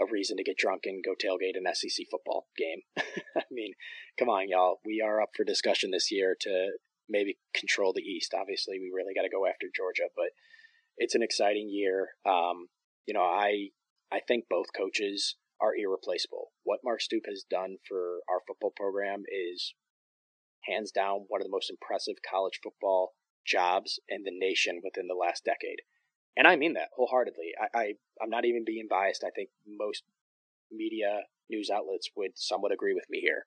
a 0.00 0.10
reason 0.10 0.36
to 0.36 0.44
get 0.44 0.56
drunk 0.56 0.82
and 0.84 1.04
go 1.04 1.12
tailgate 1.12 1.56
an 1.56 1.72
SEC 1.74 2.06
football 2.10 2.46
game. 2.56 2.82
I 3.36 3.42
mean, 3.50 3.72
come 4.18 4.28
on, 4.28 4.48
y'all. 4.48 4.80
We 4.84 5.02
are 5.04 5.20
up 5.20 5.30
for 5.36 5.44
discussion 5.44 5.90
this 5.90 6.10
year 6.10 6.36
to 6.40 6.72
maybe 7.08 7.38
control 7.54 7.92
the 7.92 8.02
East. 8.02 8.34
Obviously, 8.38 8.78
we 8.78 8.92
really 8.94 9.14
got 9.14 9.22
to 9.22 9.28
go 9.28 9.46
after 9.46 9.66
Georgia, 9.74 10.08
but 10.16 10.30
it's 10.96 11.14
an 11.14 11.22
exciting 11.22 11.68
year. 11.70 12.10
Um, 12.26 12.68
you 13.06 13.14
know, 13.14 13.22
I 13.22 13.70
I 14.12 14.20
think 14.26 14.44
both 14.48 14.66
coaches 14.76 15.36
are 15.60 15.76
irreplaceable. 15.76 16.52
What 16.64 16.80
Mark 16.84 17.00
Stoops 17.00 17.28
has 17.28 17.44
done 17.48 17.76
for 17.86 18.20
our 18.28 18.40
football 18.46 18.72
program 18.74 19.24
is 19.28 19.74
hands 20.66 20.90
down 20.90 21.26
one 21.28 21.40
of 21.40 21.46
the 21.46 21.52
most 21.52 21.70
impressive 21.70 22.16
college 22.28 22.60
football 22.62 23.14
jobs 23.46 23.98
in 24.08 24.22
the 24.24 24.32
nation 24.32 24.80
within 24.84 25.08
the 25.08 25.14
last 25.14 25.44
decade. 25.44 25.80
And 26.36 26.46
I 26.46 26.56
mean 26.56 26.74
that 26.74 26.88
wholeheartedly. 26.96 27.52
I, 27.60 27.78
I 27.78 27.92
I'm 28.22 28.30
not 28.30 28.44
even 28.44 28.64
being 28.64 28.86
biased. 28.88 29.24
I 29.24 29.30
think 29.30 29.50
most 29.66 30.04
media 30.70 31.22
news 31.48 31.70
outlets 31.70 32.10
would 32.16 32.32
somewhat 32.36 32.72
agree 32.72 32.94
with 32.94 33.06
me 33.10 33.20
here. 33.20 33.44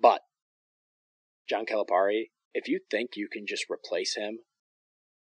But 0.00 0.22
John 1.48 1.66
Calipari, 1.66 2.30
if 2.54 2.68
you 2.68 2.80
think 2.90 3.10
you 3.16 3.28
can 3.30 3.46
just 3.46 3.66
replace 3.70 4.16
him, 4.16 4.40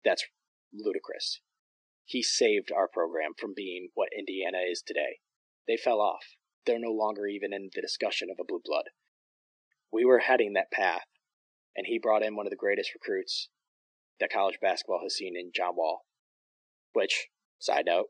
that's 0.04 0.24
ludicrous. 0.72 1.40
He 2.04 2.22
saved 2.22 2.72
our 2.72 2.88
program 2.88 3.32
from 3.38 3.54
being 3.54 3.90
what 3.94 4.08
Indiana 4.16 4.58
is 4.68 4.82
today. 4.82 5.20
They 5.68 5.76
fell 5.76 6.00
off. 6.00 6.36
They're 6.66 6.78
no 6.78 6.92
longer 6.92 7.26
even 7.26 7.52
in 7.52 7.70
the 7.74 7.80
discussion 7.80 8.28
of 8.30 8.38
a 8.40 8.44
blue 8.44 8.60
blood. 8.64 8.90
We 9.92 10.04
were 10.04 10.20
heading 10.20 10.54
that 10.54 10.72
path, 10.72 11.04
and 11.76 11.86
he 11.86 11.98
brought 11.98 12.22
in 12.22 12.36
one 12.36 12.46
of 12.46 12.50
the 12.50 12.56
greatest 12.56 12.92
recruits 12.94 13.48
that 14.20 14.32
college 14.32 14.58
basketball 14.60 15.00
has 15.02 15.14
seen 15.14 15.34
in 15.36 15.50
John 15.54 15.76
Wall. 15.76 16.02
Which, 16.92 17.28
side 17.58 17.84
note, 17.86 18.06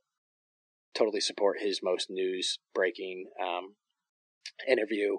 totally 0.94 1.20
support 1.20 1.60
his 1.60 1.80
most 1.82 2.08
news 2.10 2.58
breaking 2.74 3.26
um, 3.40 3.76
interview 4.68 5.16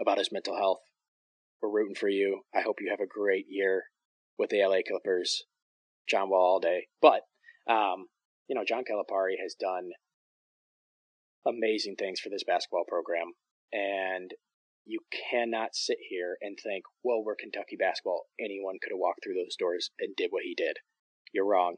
about 0.00 0.18
his 0.18 0.32
mental 0.32 0.56
health. 0.56 0.80
We're 1.60 1.70
rooting 1.70 1.96
for 1.96 2.08
you. 2.08 2.42
I 2.54 2.60
hope 2.60 2.76
you 2.80 2.90
have 2.90 3.00
a 3.00 3.06
great 3.06 3.46
year 3.48 3.84
with 4.38 4.50
the 4.50 4.64
LA 4.64 4.78
Clippers. 4.86 5.44
John 6.08 6.30
Wall 6.30 6.54
all 6.54 6.60
day. 6.60 6.88
But, 7.00 7.22
um, 7.70 8.06
you 8.48 8.54
know, 8.54 8.64
John 8.66 8.82
Calipari 8.82 9.34
has 9.42 9.54
done 9.54 9.90
amazing 11.46 11.96
things 11.98 12.20
for 12.20 12.30
this 12.30 12.44
basketball 12.44 12.84
program. 12.88 13.32
And 13.72 14.32
you 14.88 15.00
cannot 15.30 15.76
sit 15.76 15.98
here 16.08 16.38
and 16.40 16.58
think, 16.58 16.84
well, 17.04 17.22
we're 17.22 17.36
Kentucky 17.36 17.76
basketball. 17.78 18.24
Anyone 18.40 18.78
could 18.82 18.90
have 18.90 18.98
walked 18.98 19.22
through 19.22 19.34
those 19.34 19.54
doors 19.54 19.90
and 20.00 20.16
did 20.16 20.30
what 20.30 20.44
he 20.44 20.54
did. 20.54 20.78
You're 21.32 21.46
wrong. 21.46 21.76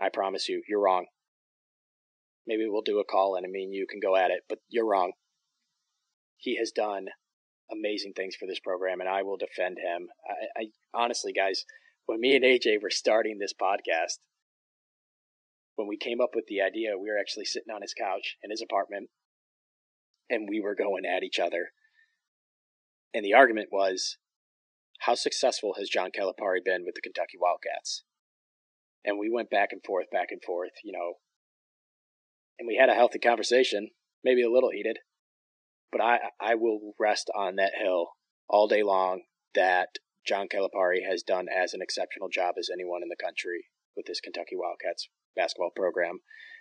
I 0.00 0.08
promise 0.08 0.48
you, 0.48 0.62
you're 0.68 0.80
wrong. 0.80 1.06
Maybe 2.46 2.66
we'll 2.68 2.82
do 2.82 3.00
a 3.00 3.04
call 3.04 3.34
and 3.34 3.44
I 3.44 3.48
mean 3.48 3.72
you 3.72 3.86
can 3.90 4.00
go 4.00 4.16
at 4.16 4.30
it, 4.30 4.42
but 4.48 4.58
you're 4.68 4.86
wrong. 4.86 5.12
He 6.36 6.56
has 6.58 6.70
done 6.70 7.06
amazing 7.70 8.12
things 8.14 8.36
for 8.36 8.46
this 8.46 8.60
program, 8.60 9.00
and 9.00 9.08
I 9.08 9.22
will 9.22 9.36
defend 9.36 9.78
him. 9.78 10.08
I, 10.28 10.62
I 10.62 10.64
honestly, 10.94 11.32
guys, 11.32 11.64
when 12.06 12.20
me 12.20 12.36
and 12.36 12.44
AJ 12.44 12.82
were 12.82 12.90
starting 12.90 13.38
this 13.38 13.54
podcast, 13.54 14.18
when 15.76 15.88
we 15.88 15.96
came 15.96 16.20
up 16.20 16.30
with 16.34 16.46
the 16.48 16.60
idea, 16.60 16.98
we 16.98 17.10
were 17.10 17.18
actually 17.18 17.44
sitting 17.44 17.72
on 17.72 17.82
his 17.82 17.94
couch 17.94 18.36
in 18.42 18.50
his 18.50 18.62
apartment, 18.62 19.08
and 20.30 20.48
we 20.48 20.60
were 20.60 20.74
going 20.74 21.04
at 21.04 21.22
each 21.22 21.38
other. 21.38 21.70
And 23.14 23.24
the 23.24 23.34
argument 23.34 23.68
was, 23.70 24.16
how 25.00 25.14
successful 25.14 25.74
has 25.78 25.88
John 25.88 26.10
Calipari 26.10 26.64
been 26.64 26.84
with 26.84 26.94
the 26.94 27.02
Kentucky 27.02 27.36
Wildcats? 27.40 28.04
And 29.04 29.18
we 29.18 29.30
went 29.30 29.50
back 29.50 29.70
and 29.72 29.82
forth, 29.84 30.06
back 30.12 30.28
and 30.30 30.42
forth, 30.42 30.70
you 30.84 30.92
know, 30.92 31.14
and 32.58 32.68
we 32.68 32.76
had 32.76 32.88
a 32.88 32.94
healthy 32.94 33.18
conversation, 33.18 33.90
maybe 34.22 34.42
a 34.42 34.50
little 34.50 34.70
heated, 34.70 34.98
but 35.90 36.00
I 36.00 36.18
I 36.40 36.54
will 36.54 36.94
rest 36.98 37.30
on 37.34 37.56
that 37.56 37.72
hill 37.76 38.10
all 38.48 38.68
day 38.68 38.82
long 38.82 39.22
that 39.54 39.88
John 40.26 40.46
Calipari 40.46 41.00
has 41.08 41.22
done 41.22 41.46
as 41.48 41.74
an 41.74 41.82
exceptional 41.82 42.28
job 42.28 42.54
as 42.58 42.70
anyone 42.72 43.02
in 43.02 43.08
the 43.08 43.22
country 43.22 43.66
with 43.96 44.06
this 44.06 44.20
Kentucky 44.20 44.54
Wildcats 44.54 45.08
basketball 45.34 45.72
program. 45.74 46.20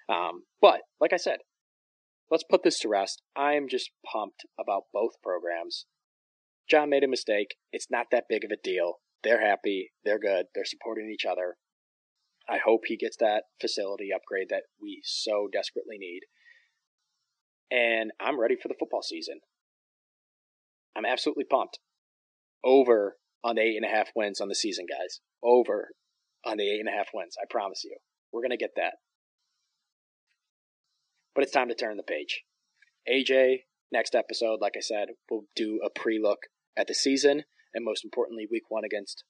Um, 0.09 0.43
but 0.61 0.81
like 0.99 1.13
I 1.13 1.17
said, 1.17 1.37
let's 2.31 2.45
put 2.49 2.63
this 2.63 2.79
to 2.79 2.87
rest. 2.87 3.21
I 3.35 3.53
am 3.53 3.67
just 3.67 3.91
pumped 4.11 4.45
about 4.57 4.83
both 4.93 5.21
programs. 5.21 5.85
John 6.69 6.89
made 6.89 7.03
a 7.03 7.07
mistake. 7.07 7.55
It's 7.73 7.91
not 7.91 8.07
that 8.11 8.25
big 8.29 8.45
of 8.45 8.51
a 8.51 8.61
deal. 8.63 8.99
They're 9.23 9.45
happy. 9.45 9.91
They're 10.05 10.17
good. 10.17 10.45
They're 10.55 10.65
supporting 10.65 11.11
each 11.13 11.25
other. 11.29 11.57
I 12.49 12.57
hope 12.57 12.81
he 12.85 12.97
gets 12.97 13.17
that 13.17 13.43
facility 13.59 14.09
upgrade 14.15 14.47
that 14.49 14.63
we 14.81 15.01
so 15.03 15.47
desperately 15.51 15.97
need. 15.99 16.21
And 17.69 18.11
I'm 18.19 18.39
ready 18.39 18.55
for 18.59 18.67
the 18.67 18.75
football 18.79 19.03
season. 19.03 19.41
I'm 20.95 21.05
absolutely 21.05 21.45
pumped. 21.49 21.79
Over 22.63 23.17
on 23.43 23.55
the 23.55 23.61
eight 23.61 23.75
and 23.75 23.85
a 23.85 23.95
half 23.95 24.09
wins 24.15 24.41
on 24.41 24.47
the 24.47 24.55
season, 24.55 24.85
guys. 24.89 25.19
Over 25.43 25.89
on 26.45 26.57
the 26.57 26.69
eight 26.69 26.79
and 26.79 26.89
a 26.89 26.97
half 26.97 27.07
wins. 27.13 27.35
I 27.41 27.45
promise 27.49 27.83
you. 27.83 27.97
We're 28.31 28.41
going 28.41 28.51
to 28.51 28.57
get 28.57 28.75
that. 28.75 28.95
But 31.33 31.43
it's 31.43 31.53
time 31.53 31.69
to 31.69 31.75
turn 31.75 31.97
the 31.97 32.03
page. 32.03 32.43
AJ, 33.09 33.61
next 33.91 34.15
episode, 34.15 34.59
like 34.61 34.73
I 34.77 34.81
said, 34.81 35.09
we'll 35.29 35.45
do 35.55 35.79
a 35.85 35.89
pre 35.89 36.19
look 36.21 36.39
at 36.77 36.87
the 36.87 36.93
season 36.93 37.43
and 37.73 37.85
most 37.85 38.03
importantly, 38.03 38.47
week 38.49 38.63
one 38.69 38.83
against 38.83 39.23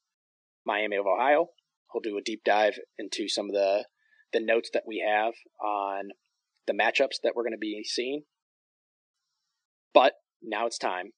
Miami 0.66 0.98
of 0.98 1.06
Ohio. 1.06 1.48
He'll 1.92 2.02
do 2.02 2.18
a 2.18 2.22
deep 2.22 2.42
dive 2.44 2.80
into 2.98 3.28
some 3.28 3.48
of 3.48 3.54
the 3.54 3.86
the 4.34 4.40
notes 4.40 4.70
that 4.74 4.84
we 4.88 5.04
have 5.06 5.34
on 5.62 6.10
the 6.66 6.74
matchups 6.74 7.20
that 7.24 7.34
we're 7.36 7.44
going 7.44 7.52
to 7.52 7.58
be 7.58 7.84
seeing. 7.84 8.24
But 9.94 10.14
now 10.42 10.68
it's 10.68 10.78
time 10.78 11.12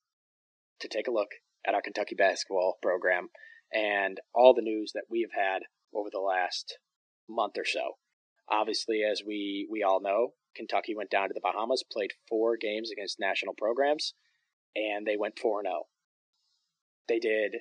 to 0.80 0.88
take 0.88 1.08
a 1.08 1.12
look 1.12 1.30
at 1.67 1.76
our 1.76 1.82
Kentucky 1.82 2.15
basketball 2.15 2.78
program 2.82 3.30
and 3.72 4.19
all 4.34 4.56
the 4.56 4.63
news 4.63 4.93
that 4.96 5.04
we 5.12 5.22
have 5.22 5.39
had 5.39 5.62
over 5.93 6.10
the 6.12 6.19
last 6.19 6.80
month 7.30 7.54
or 7.58 7.65
so. 7.65 7.98
Obviously, 8.50 9.02
as 9.04 9.22
we, 9.26 9.67
we 9.69 9.84
all 9.84 10.02
know, 10.02 10.34
Kentucky 10.55 10.95
went 10.95 11.09
down 11.09 11.27
to 11.27 11.33
the 11.33 11.41
Bahamas, 11.41 11.83
played 11.89 12.11
four 12.27 12.57
games 12.57 12.91
against 12.91 13.19
national 13.19 13.53
programs, 13.57 14.13
and 14.75 15.05
they 15.05 15.17
went 15.17 15.39
4 15.39 15.63
0. 15.63 15.83
They 17.07 17.19
did 17.19 17.57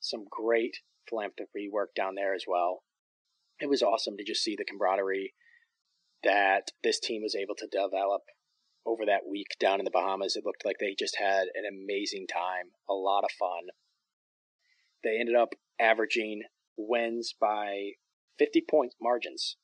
some 0.00 0.24
great 0.30 0.78
philanthropy 1.08 1.68
work 1.72 1.94
down 1.94 2.14
there 2.14 2.34
as 2.34 2.44
well. 2.46 2.82
It 3.60 3.68
was 3.68 3.82
awesome 3.82 4.16
to 4.16 4.24
just 4.24 4.42
see 4.42 4.54
the 4.56 4.64
camaraderie 4.64 5.34
that 6.22 6.72
this 6.82 7.00
team 7.00 7.22
was 7.22 7.34
able 7.34 7.54
to 7.56 7.68
develop 7.70 8.22
over 8.84 9.04
that 9.06 9.28
week 9.28 9.56
down 9.58 9.80
in 9.80 9.84
the 9.84 9.90
Bahamas. 9.90 10.36
It 10.36 10.44
looked 10.44 10.64
like 10.64 10.76
they 10.78 10.94
just 10.98 11.16
had 11.18 11.48
an 11.54 11.64
amazing 11.68 12.26
time, 12.32 12.70
a 12.88 12.94
lot 12.94 13.24
of 13.24 13.30
fun. 13.38 13.68
They 15.02 15.18
ended 15.18 15.36
up 15.36 15.54
averaging 15.80 16.42
wins 16.76 17.34
by 17.40 17.92
50 18.38 18.64
point 18.68 18.94
margins 19.00 19.56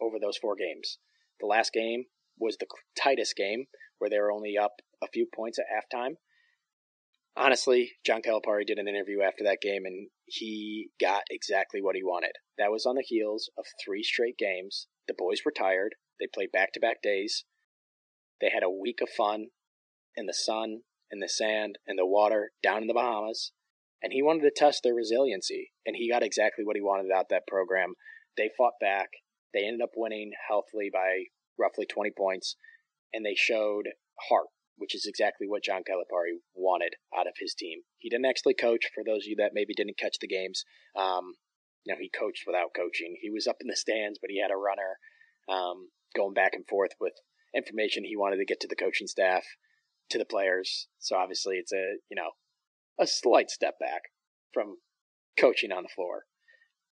over 0.00 0.18
those 0.18 0.38
four 0.38 0.56
games. 0.56 0.98
The 1.40 1.46
last 1.46 1.72
game 1.72 2.04
was 2.40 2.56
the 2.58 2.66
tightest 3.00 3.36
game 3.36 3.66
where 3.98 4.10
they 4.10 4.18
were 4.18 4.32
only 4.32 4.56
up 4.56 4.72
a 5.02 5.08
few 5.12 5.26
points 5.34 5.58
at 5.58 5.66
halftime 5.66 6.14
honestly, 7.36 7.92
John 8.04 8.22
Calipari 8.22 8.66
did 8.66 8.78
an 8.78 8.88
interview 8.88 9.22
after 9.22 9.44
that 9.44 9.62
game, 9.62 9.84
and 9.84 10.08
he 10.26 10.90
got 11.00 11.22
exactly 11.30 11.80
what 11.82 11.96
he 11.96 12.02
wanted. 12.02 12.32
That 12.58 12.70
was 12.70 12.86
on 12.86 12.96
the 12.96 13.04
heels 13.04 13.50
of 13.58 13.64
three 13.84 14.02
straight 14.02 14.38
games. 14.38 14.86
The 15.08 15.14
boys 15.16 15.40
were 15.44 15.52
tired. 15.56 15.94
They 16.20 16.26
played 16.32 16.52
back 16.52 16.72
to 16.74 16.80
back 16.80 17.02
days. 17.02 17.44
They 18.40 18.50
had 18.52 18.62
a 18.62 18.70
week 18.70 19.00
of 19.02 19.08
fun 19.08 19.46
in 20.16 20.26
the 20.26 20.34
sun, 20.34 20.80
in 21.10 21.20
the 21.20 21.28
sand, 21.28 21.78
in 21.86 21.96
the 21.96 22.06
water, 22.06 22.52
down 22.62 22.82
in 22.82 22.88
the 22.88 22.94
Bahamas. 22.94 23.52
And 24.02 24.12
he 24.12 24.22
wanted 24.22 24.42
to 24.42 24.52
test 24.54 24.82
their 24.82 24.94
resiliency, 24.94 25.72
and 25.84 25.96
he 25.96 26.10
got 26.10 26.22
exactly 26.22 26.64
what 26.64 26.76
he 26.76 26.82
wanted 26.82 27.10
out 27.12 27.26
that 27.30 27.46
program. 27.46 27.94
They 28.36 28.50
fought 28.56 28.74
back. 28.80 29.08
They 29.52 29.64
ended 29.64 29.82
up 29.82 29.90
winning 29.96 30.32
healthily 30.48 30.90
by 30.92 31.24
roughly 31.60 31.86
20 31.86 32.10
points, 32.16 32.56
and 33.12 33.24
they 33.24 33.34
showed 33.36 33.88
heart 34.28 34.48
which 34.80 34.94
is 34.94 35.04
exactly 35.04 35.46
what 35.46 35.62
John 35.62 35.82
Calipari 35.82 36.40
wanted 36.54 36.94
out 37.14 37.26
of 37.26 37.34
his 37.38 37.54
team. 37.54 37.80
He 37.98 38.08
didn't 38.08 38.24
actually 38.24 38.54
coach. 38.54 38.86
For 38.94 39.04
those 39.04 39.24
of 39.24 39.28
you 39.28 39.36
that 39.36 39.52
maybe 39.52 39.74
didn't 39.76 39.98
catch 39.98 40.16
the 40.18 40.26
games, 40.26 40.64
um, 40.96 41.34
you 41.84 41.92
know, 41.92 41.98
he 42.00 42.08
coached 42.08 42.44
without 42.46 42.72
coaching. 42.74 43.16
He 43.20 43.28
was 43.28 43.46
up 43.46 43.56
in 43.60 43.68
the 43.68 43.76
stands, 43.76 44.18
but 44.20 44.30
he 44.30 44.40
had 44.40 44.50
a 44.50 44.56
runner 44.56 44.96
um, 45.50 45.90
going 46.16 46.32
back 46.32 46.54
and 46.54 46.66
forth 46.66 46.92
with 46.98 47.12
information 47.54 48.04
he 48.04 48.16
wanted 48.16 48.38
to 48.38 48.46
get 48.46 48.58
to 48.60 48.68
the 48.68 48.74
coaching 48.74 49.06
staff, 49.06 49.44
to 50.08 50.16
the 50.16 50.24
players. 50.24 50.88
So 50.98 51.14
obviously, 51.14 51.56
it's 51.56 51.72
a 51.72 52.00
you 52.08 52.16
know 52.16 52.30
a 52.98 53.06
slight 53.06 53.50
step 53.50 53.74
back 53.78 54.02
from 54.54 54.76
coaching 55.38 55.72
on 55.72 55.82
the 55.82 55.94
floor. 55.94 56.24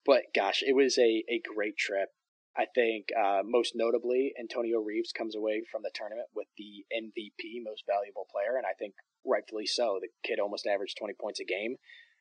But 0.06 0.24
gosh, 0.36 0.62
it 0.62 0.76
was 0.76 0.98
a, 0.98 1.24
a 1.30 1.42
great 1.56 1.78
trip. 1.78 2.10
I 2.58 2.66
think 2.74 3.08
uh, 3.16 3.42
most 3.46 3.74
notably, 3.76 4.34
Antonio 4.40 4.80
Reeves 4.80 5.12
comes 5.12 5.36
away 5.36 5.62
from 5.72 5.84
the 5.84 5.92
tournament 5.94 6.30
with 6.36 6.48
the 6.58 6.86
MVP, 6.92 7.62
most 7.64 7.84
valuable 7.88 8.26
player, 8.32 8.58
and 8.58 8.66
I 8.66 8.74
think 8.80 8.96
rightfully 9.26 9.68
so. 9.68 10.00
The 10.02 10.10
kid 10.24 10.40
almost 10.40 10.66
averaged 10.66 10.98
20 10.98 11.14
points 11.22 11.40
a 11.40 11.46
game. 11.46 11.76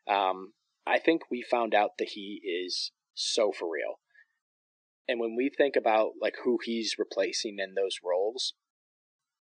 Um, 0.06 0.52
I 0.86 0.98
think 0.98 1.22
we 1.30 1.42
found 1.42 1.74
out 1.74 1.92
that 1.98 2.10
he 2.10 2.40
is 2.44 2.92
so 3.14 3.50
for 3.50 3.72
real. 3.72 3.98
And 5.08 5.20
when 5.20 5.36
we 5.36 5.50
think 5.56 5.74
about 5.74 6.12
like 6.20 6.34
who 6.44 6.58
he's 6.62 6.96
replacing 6.98 7.56
in 7.58 7.74
those 7.74 7.98
roles, 8.04 8.54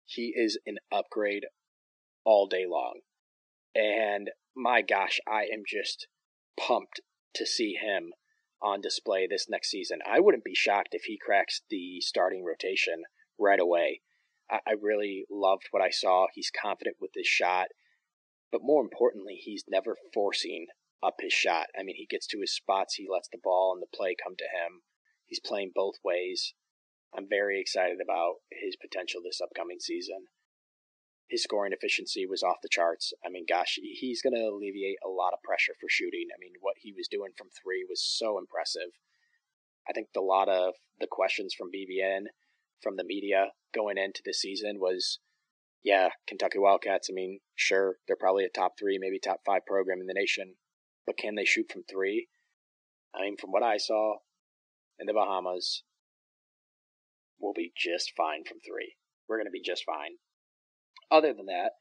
he 0.05 0.33
is 0.35 0.59
an 0.67 0.79
upgrade 0.91 1.45
all 2.25 2.47
day 2.47 2.65
long. 2.69 3.01
And 3.75 4.31
my 4.57 4.83
gosh, 4.83 5.21
I 5.29 5.43
am 5.43 5.63
just 5.67 6.09
pumped 6.59 7.01
to 7.35 7.47
see 7.47 7.75
him 7.75 8.13
on 8.63 8.81
display 8.81 9.27
this 9.27 9.47
next 9.49 9.71
season. 9.71 9.99
I 10.07 10.21
wouldn't 10.21 10.45
be 10.45 10.55
shocked 10.55 10.91
if 10.93 11.05
he 11.05 11.19
cracks 11.19 11.63
the 11.69 12.01
starting 12.01 12.45
rotation 12.45 13.03
right 13.39 13.61
away. 13.61 14.01
I, 14.51 14.59
I 14.67 14.73
really 14.81 15.25
loved 15.31 15.69
what 15.71 15.83
I 15.83 15.91
saw. 15.91 16.27
He's 16.33 16.51
confident 16.51 16.97
with 17.01 17.11
his 17.15 17.27
shot, 17.27 17.69
but 18.51 18.63
more 18.63 18.83
importantly, 18.83 19.35
he's 19.35 19.65
never 19.69 19.97
forcing 20.15 20.67
up 21.03 21.17
his 21.21 21.33
shot. 21.33 21.67
I 21.79 21.83
mean, 21.83 21.97
he 21.97 22.07
gets 22.07 22.27
to 22.29 22.41
his 22.41 22.55
spots, 22.55 22.95
he 22.95 23.07
lets 23.11 23.29
the 23.29 23.41
ball 23.43 23.73
and 23.75 23.83
the 23.83 23.97
play 23.97 24.15
come 24.23 24.37
to 24.39 24.45
him. 24.45 24.83
He's 25.27 25.41
playing 25.41 25.73
both 25.75 25.97
ways. 26.05 26.55
I'm 27.17 27.29
very 27.29 27.61
excited 27.61 27.99
about 28.03 28.37
his 28.51 28.77
potential 28.77 29.21
this 29.23 29.41
upcoming 29.43 29.81
season. 29.81 30.27
His 31.29 31.43
scoring 31.43 31.73
efficiency 31.73 32.27
was 32.27 32.43
off 32.43 32.61
the 32.63 32.69
charts. 32.69 33.13
I 33.25 33.31
mean, 33.31 33.47
gosh, 33.49 33.79
he's 33.83 34.21
going 34.21 34.35
to 34.35 34.49
alleviate 34.49 34.99
a 35.05 35.09
lot 35.09 35.33
of 35.33 35.43
pressure 35.43 35.73
for 35.81 35.89
shooting. 35.89 36.29
I 36.29 36.39
mean, 36.39 36.53
what 36.61 36.77
he 36.81 36.93
was 36.93 37.09
doing 37.09 37.33
from 37.37 37.49
three 37.49 37.87
was 37.89 38.03
so 38.03 38.39
impressive. 38.39 38.93
I 39.89 39.93
think 39.93 40.09
a 40.17 40.21
lot 40.21 40.49
of 40.49 40.75
the 41.01 41.07
questions 41.11 41.55
from 41.55 41.71
BBN, 41.73 42.27
from 42.83 42.97
the 42.97 43.05
media 43.05 43.53
going 43.75 43.97
into 43.99 44.23
the 44.25 44.35
season 44.35 44.79
was, 44.79 45.21
yeah, 45.83 46.11
Kentucky 46.27 46.59
Wildcats. 46.59 47.09
I 47.11 47.15
mean, 47.15 47.41
sure, 47.55 47.97
they're 48.07 48.17
probably 48.17 48.45
a 48.45 48.51
top 48.51 48.73
three, 48.79 48.99
maybe 49.01 49.19
top 49.19 49.41
five 49.45 49.65
program 49.67 50.01
in 50.01 50.07
the 50.07 50.15
nation, 50.15 50.57
but 51.07 51.17
can 51.17 51.35
they 51.35 51.45
shoot 51.45 51.71
from 51.73 51.83
three? 51.91 52.29
I 53.15 53.23
mean, 53.23 53.37
from 53.37 53.51
what 53.51 53.63
I 53.63 53.79
saw 53.79 54.17
in 54.99 55.07
the 55.07 55.13
Bahamas, 55.13 55.83
we'll 57.41 57.53
be 57.55 57.73
just 57.77 58.13
fine 58.17 58.45
from 58.45 58.59
three. 58.61 58.97
We're 59.29 59.39
going 59.39 59.47
to 59.47 59.51
be 59.51 59.63
just 59.65 59.85
fine 59.85 60.17
other 61.13 61.35
than 61.35 61.47
that, 61.47 61.73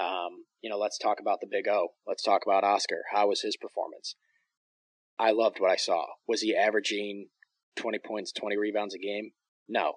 um, 0.00 0.44
you 0.60 0.68
know, 0.68 0.78
let's 0.78 0.98
talk 0.98 1.18
about 1.20 1.40
the 1.40 1.48
Big 1.50 1.68
O. 1.68 1.88
Let's 2.06 2.22
talk 2.22 2.42
about 2.44 2.64
Oscar. 2.64 3.02
How 3.12 3.28
was 3.28 3.42
his 3.42 3.56
performance? 3.56 4.16
I 5.18 5.30
loved 5.30 5.60
what 5.60 5.70
I 5.70 5.76
saw. 5.76 6.04
Was 6.26 6.42
he 6.42 6.56
averaging 6.56 7.28
20 7.76 7.98
points, 8.04 8.32
20 8.32 8.56
rebounds 8.56 8.94
a 8.94 8.98
game? 8.98 9.32
No. 9.68 9.94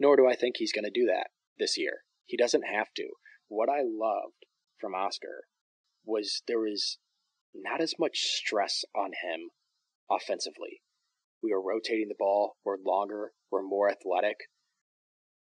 Nor 0.00 0.16
do 0.16 0.26
I 0.28 0.34
think 0.34 0.56
he's 0.56 0.72
going 0.72 0.84
to 0.84 0.90
do 0.90 1.06
that 1.06 1.28
this 1.58 1.78
year. 1.78 1.98
He 2.26 2.36
doesn't 2.36 2.64
have 2.72 2.88
to. 2.96 3.08
What 3.48 3.68
I 3.68 3.82
loved 3.82 4.46
from 4.80 4.94
Oscar 4.94 5.44
was 6.04 6.42
there 6.48 6.58
was 6.58 6.98
not 7.54 7.80
as 7.80 7.94
much 7.98 8.18
stress 8.18 8.84
on 8.96 9.12
him 9.22 9.50
offensively. 10.10 10.82
We 11.42 11.52
are 11.52 11.62
rotating 11.62 12.08
the 12.08 12.16
ball. 12.18 12.56
We're 12.64 12.76
longer. 12.84 13.32
We're 13.50 13.62
more 13.62 13.90
athletic. 13.90 14.36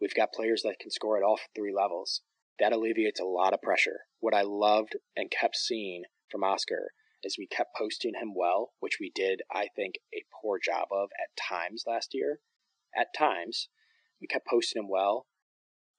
We've 0.02 0.16
got 0.16 0.34
players 0.34 0.62
that 0.64 0.78
can 0.80 0.92
score 0.92 1.18
at 1.18 1.24
all 1.24 1.40
three 1.56 1.74
levels 1.76 2.22
that 2.60 2.74
alleviates 2.74 3.20
a 3.20 3.26
lot 3.26 3.54
of 3.54 3.62
pressure. 3.62 4.02
What 4.20 4.34
I 4.34 4.42
loved 4.42 4.98
and 5.16 5.32
kept 5.32 5.56
seeing 5.56 6.04
from 6.32 6.44
Oscar 6.44 6.92
is 7.24 7.36
we 7.38 7.48
kept 7.48 7.76
posting 7.76 8.14
him 8.16 8.34
well, 8.36 8.72
which 8.80 8.98
we 9.00 9.12
did, 9.14 9.42
I 9.52 9.68
think, 9.76 9.96
a 10.14 10.24
poor 10.42 10.60
job 10.64 10.88
of 10.92 11.10
at 11.20 11.36
times 11.42 11.84
last 11.88 12.10
year. 12.14 12.40
At 12.98 13.14
times, 13.18 13.70
we 14.22 14.28
kept 14.28 14.48
posting 14.48 14.84
him 14.84 14.90
well, 14.90 15.28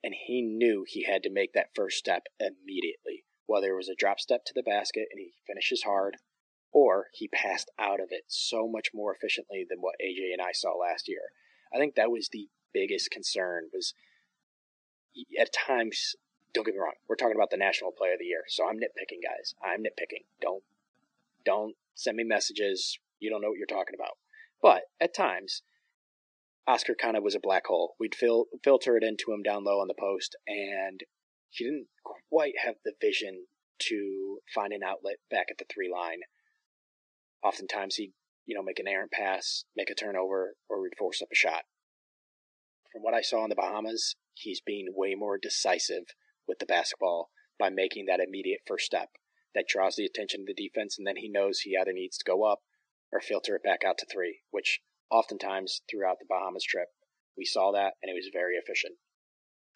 and 0.02 0.14
he 0.26 0.42
knew 0.42 0.84
he 0.86 1.04
had 1.04 1.22
to 1.22 1.32
make 1.32 1.52
that 1.52 1.74
first 1.74 1.98
step 1.98 2.22
immediately, 2.38 3.24
whether 3.46 3.72
it 3.72 3.76
was 3.76 3.88
a 3.88 3.94
drop 3.98 4.20
step 4.20 4.44
to 4.46 4.52
the 4.54 4.62
basket 4.62 5.08
and 5.10 5.20
he 5.20 5.34
finishes 5.46 5.82
hard, 5.82 6.16
or 6.72 7.06
he 7.12 7.28
passed 7.28 7.70
out 7.78 8.00
of 8.00 8.08
it 8.10 8.24
so 8.28 8.68
much 8.68 8.88
more 8.94 9.14
efficiently 9.14 9.66
than 9.68 9.80
what 9.80 9.96
AJ 10.02 10.32
and 10.32 10.40
I 10.40 10.52
saw 10.52 10.70
last 10.70 11.08
year. 11.08 11.32
I 11.74 11.78
think 11.78 11.94
that 11.94 12.10
was 12.10 12.28
the 12.32 12.48
biggest 12.72 13.10
concern 13.10 13.68
was 13.72 13.94
at 15.38 15.50
times 15.52 16.14
don't 16.52 16.64
get 16.64 16.74
me 16.74 16.80
wrong. 16.80 16.94
We're 17.08 17.16
talking 17.16 17.36
about 17.36 17.50
the 17.50 17.56
National 17.56 17.92
Player 17.92 18.14
of 18.14 18.18
the 18.18 18.26
Year, 18.26 18.44
so 18.48 18.66
I'm 18.68 18.76
nitpicking, 18.76 19.22
guys. 19.22 19.54
I'm 19.62 19.82
nitpicking. 19.82 20.24
Don't 20.40 20.62
don't 21.44 21.74
send 21.94 22.16
me 22.16 22.24
messages. 22.24 22.98
You 23.18 23.30
don't 23.30 23.40
know 23.40 23.48
what 23.48 23.58
you're 23.58 23.66
talking 23.66 23.94
about. 23.94 24.18
But 24.62 24.82
at 25.00 25.14
times, 25.14 25.62
Oscar 26.66 26.94
kind 26.94 27.16
of 27.16 27.22
was 27.22 27.34
a 27.34 27.40
black 27.40 27.66
hole. 27.66 27.94
We'd 27.98 28.14
fil- 28.14 28.46
filter 28.62 28.96
it 28.96 29.02
into 29.02 29.32
him 29.32 29.42
down 29.42 29.64
low 29.64 29.80
on 29.80 29.88
the 29.88 29.94
post, 29.98 30.36
and 30.46 31.00
he 31.48 31.64
didn't 31.64 31.88
quite 32.30 32.54
have 32.64 32.76
the 32.84 32.92
vision 33.00 33.46
to 33.88 34.38
find 34.54 34.72
an 34.72 34.82
outlet 34.82 35.16
back 35.30 35.46
at 35.50 35.58
the 35.58 35.64
three 35.72 35.90
line. 35.90 36.20
Oftentimes, 37.42 37.96
he'd 37.96 38.12
you 38.46 38.54
know 38.54 38.62
make 38.62 38.78
an 38.78 38.88
errant 38.88 39.12
pass, 39.12 39.64
make 39.76 39.90
a 39.90 39.94
turnover, 39.94 40.56
or 40.68 40.82
we'd 40.82 40.98
force 40.98 41.22
up 41.22 41.28
a 41.32 41.36
shot. 41.36 41.62
From 42.92 43.02
what 43.02 43.14
I 43.14 43.22
saw 43.22 43.44
in 43.44 43.50
the 43.50 43.56
Bahamas, 43.56 44.16
he's 44.34 44.60
being 44.60 44.88
way 44.94 45.14
more 45.14 45.38
decisive 45.38 46.14
with 46.50 46.58
the 46.58 46.66
basketball 46.66 47.30
by 47.58 47.70
making 47.70 48.06
that 48.06 48.18
immediate 48.18 48.60
first 48.66 48.86
step 48.86 49.10
that 49.54 49.70
draws 49.70 49.94
the 49.94 50.04
attention 50.04 50.42
of 50.42 50.46
the 50.46 50.68
defense, 50.68 50.98
and 50.98 51.06
then 51.06 51.16
he 51.16 51.30
knows 51.30 51.60
he 51.60 51.76
either 51.80 51.92
needs 51.92 52.18
to 52.18 52.26
go 52.26 52.42
up 52.42 52.60
or 53.12 53.20
filter 53.20 53.54
it 53.54 53.62
back 53.62 53.80
out 53.86 53.98
to 53.98 54.06
three, 54.10 54.40
which 54.50 54.80
oftentimes 55.10 55.82
throughout 55.88 56.18
the 56.18 56.26
Bahamas 56.28 56.64
trip, 56.64 56.88
we 57.38 57.44
saw 57.44 57.70
that, 57.72 57.94
and 58.02 58.10
it 58.10 58.18
was 58.18 58.30
very 58.32 58.54
efficient. 58.56 58.94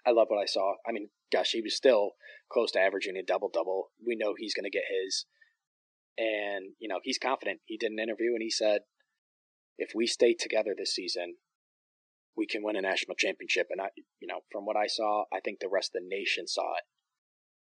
I 0.06 0.10
love 0.10 0.26
what 0.28 0.42
I 0.42 0.46
saw. 0.46 0.74
I 0.86 0.92
mean, 0.92 1.10
gosh, 1.32 1.50
he 1.52 1.62
was 1.62 1.76
still 1.76 2.12
close 2.52 2.72
to 2.72 2.80
averaging 2.80 3.16
a 3.16 3.22
double 3.22 3.50
double. 3.52 3.90
We 4.04 4.16
know 4.16 4.34
he's 4.36 4.54
going 4.54 4.70
to 4.70 4.76
get 4.76 4.84
his. 4.90 5.24
And, 6.18 6.74
you 6.78 6.88
know, 6.88 7.00
he's 7.02 7.18
confident. 7.18 7.60
He 7.64 7.78
did 7.78 7.90
an 7.90 7.98
interview 7.98 8.34
and 8.34 8.42
he 8.42 8.50
said, 8.50 8.82
if 9.78 9.90
we 9.94 10.06
stay 10.06 10.34
together 10.38 10.74
this 10.76 10.94
season, 10.94 11.36
we 12.36 12.46
can 12.46 12.62
win 12.62 12.76
a 12.76 12.82
national 12.82 13.16
championship. 13.16 13.68
And 13.70 13.80
I, 13.80 13.88
you 14.20 14.26
know, 14.26 14.40
from 14.50 14.64
what 14.64 14.76
I 14.76 14.86
saw, 14.86 15.24
I 15.32 15.40
think 15.40 15.58
the 15.60 15.68
rest 15.68 15.92
of 15.94 16.02
the 16.02 16.08
nation 16.08 16.46
saw 16.46 16.74
it. 16.74 16.84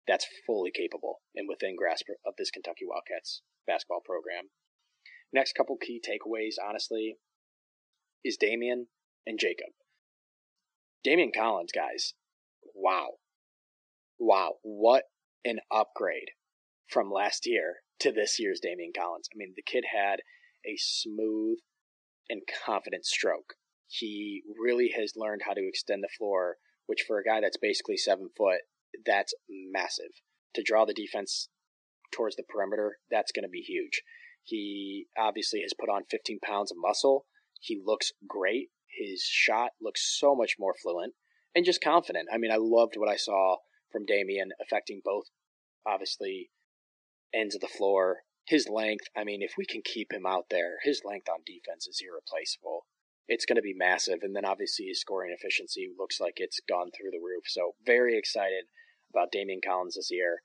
That's 0.08 0.26
fully 0.46 0.72
capable 0.72 1.22
and 1.36 1.48
within 1.50 1.76
grasp 1.78 2.06
of 2.26 2.34
this 2.38 2.50
Kentucky 2.50 2.86
Wildcats 2.88 3.41
basketball 3.67 4.02
program. 4.06 4.50
Next 5.34 5.54
couple 5.54 5.76
key 5.78 6.02
takeaways, 6.02 6.56
honestly, 6.63 7.17
is 8.24 8.38
Daimion 8.41 8.88
and 9.26 9.38
Jacob. 9.38 9.76
Daimion 11.06 11.32
Collins, 11.36 11.72
guys, 11.76 12.13
wow. 12.74 13.17
Wow, 14.17 14.54
what 14.63 15.04
an 15.43 15.60
upgrade 15.70 16.32
from 16.89 17.12
last 17.12 17.46
year 17.46 17.76
to 18.00 18.12
this 18.12 18.39
year's 18.39 18.62
Daimion 18.65 18.96
Collins. 18.98 19.28
I 19.32 19.36
mean, 19.36 19.54
the 19.56 19.62
kid 19.62 19.84
had 19.93 20.22
a 20.65 20.78
smooth 20.78 21.60
and 22.30 22.41
confident 22.65 23.06
stroke 23.06 23.56
he 23.88 24.43
really 24.60 24.91
has 24.97 25.13
learned 25.15 25.41
how 25.45 25.54
to 25.54 25.67
extend 25.67 26.04
the 26.04 26.10
floor, 26.17 26.58
which 26.86 27.04
for 27.08 27.19
a 27.19 27.23
guy 27.23 27.39
that's 27.41 27.58
basically 27.58 27.97
seven 27.97 28.30
foot, 28.36 28.62
that's 29.06 29.34
massive. 29.50 30.21
To 30.56 30.63
draw 30.63 30.86
the 30.86 30.93
defense 30.93 31.50
towards 32.12 32.36
the 32.36 32.43
perimeter, 32.43 32.97
that's 33.10 33.32
going 33.32 33.43
to 33.43 33.50
be 33.50 33.62
huge. 33.62 34.02
He 34.43 35.08
obviously 35.17 35.62
has 35.62 35.73
put 35.73 35.89
on 35.89 36.04
15 36.10 36.39
pounds 36.39 36.71
of 36.71 36.78
muscle. 36.80 37.26
He 37.60 37.82
looks 37.84 38.12
great. 38.28 38.69
His 38.88 39.21
shot 39.23 39.71
looks 39.82 40.17
so 40.17 40.36
much 40.36 40.56
more 40.60 40.73
fluent 40.82 41.13
and 41.56 41.65
just 41.65 41.84
confident. 41.84 42.30
I 42.34 42.38
mean, 42.38 42.52
I 42.52 42.58
loved 42.58 42.95
what 42.97 43.10
I 43.10 43.17
saw 43.17 43.58
from 43.91 44.06
Daimion 44.06 44.50
affecting 44.62 45.02
both, 45.04 45.26
obviously, 45.86 46.50
ends 47.34 47.56
of 47.56 47.62
the 47.62 47.67
floor. 47.67 48.23
His 48.47 48.69
length, 48.69 49.06
I 49.15 49.23
mean, 49.23 49.41
if 49.41 49.54
we 49.58 49.65
can 49.65 49.82
keep 49.84 50.12
him 50.12 50.26
out 50.26 50.45
there, 50.50 50.78
his 50.84 51.02
length 51.06 51.28
on 51.30 51.39
defense 51.45 51.88
is 51.88 52.02
irreplaceable 52.02 52.86
it's 53.28 53.46
going 53.46 53.58
to 53.58 53.62
be 53.62 53.74
massive. 53.76 54.20
And 54.22 54.36
then 54.36 54.46
obviously 54.46 54.86
his 54.86 55.02
scoring 55.02 55.36
efficiency 55.38 55.90
looks 55.98 56.20
like 56.20 56.36
it's 56.38 56.60
gone 56.68 56.92
through 56.92 57.12
the 57.12 57.24
roof. 57.24 57.44
So 57.48 57.76
very 57.86 58.18
excited 58.18 58.66
about 59.13 59.32
Daimion 59.32 59.63
Collins 59.66 59.96
this 59.96 60.10
year. 60.12 60.42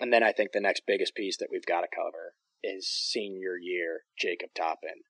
And 0.00 0.12
then 0.12 0.22
I 0.22 0.32
think 0.32 0.52
the 0.52 0.60
next 0.60 0.82
biggest 0.86 1.14
piece 1.14 1.36
that 1.38 1.48
we've 1.50 1.66
got 1.66 1.82
to 1.82 1.88
cover 1.94 2.34
is 2.62 2.88
senior 2.88 3.56
year 3.60 4.02
Jacob 4.18 4.50
Toppin. 4.54 5.04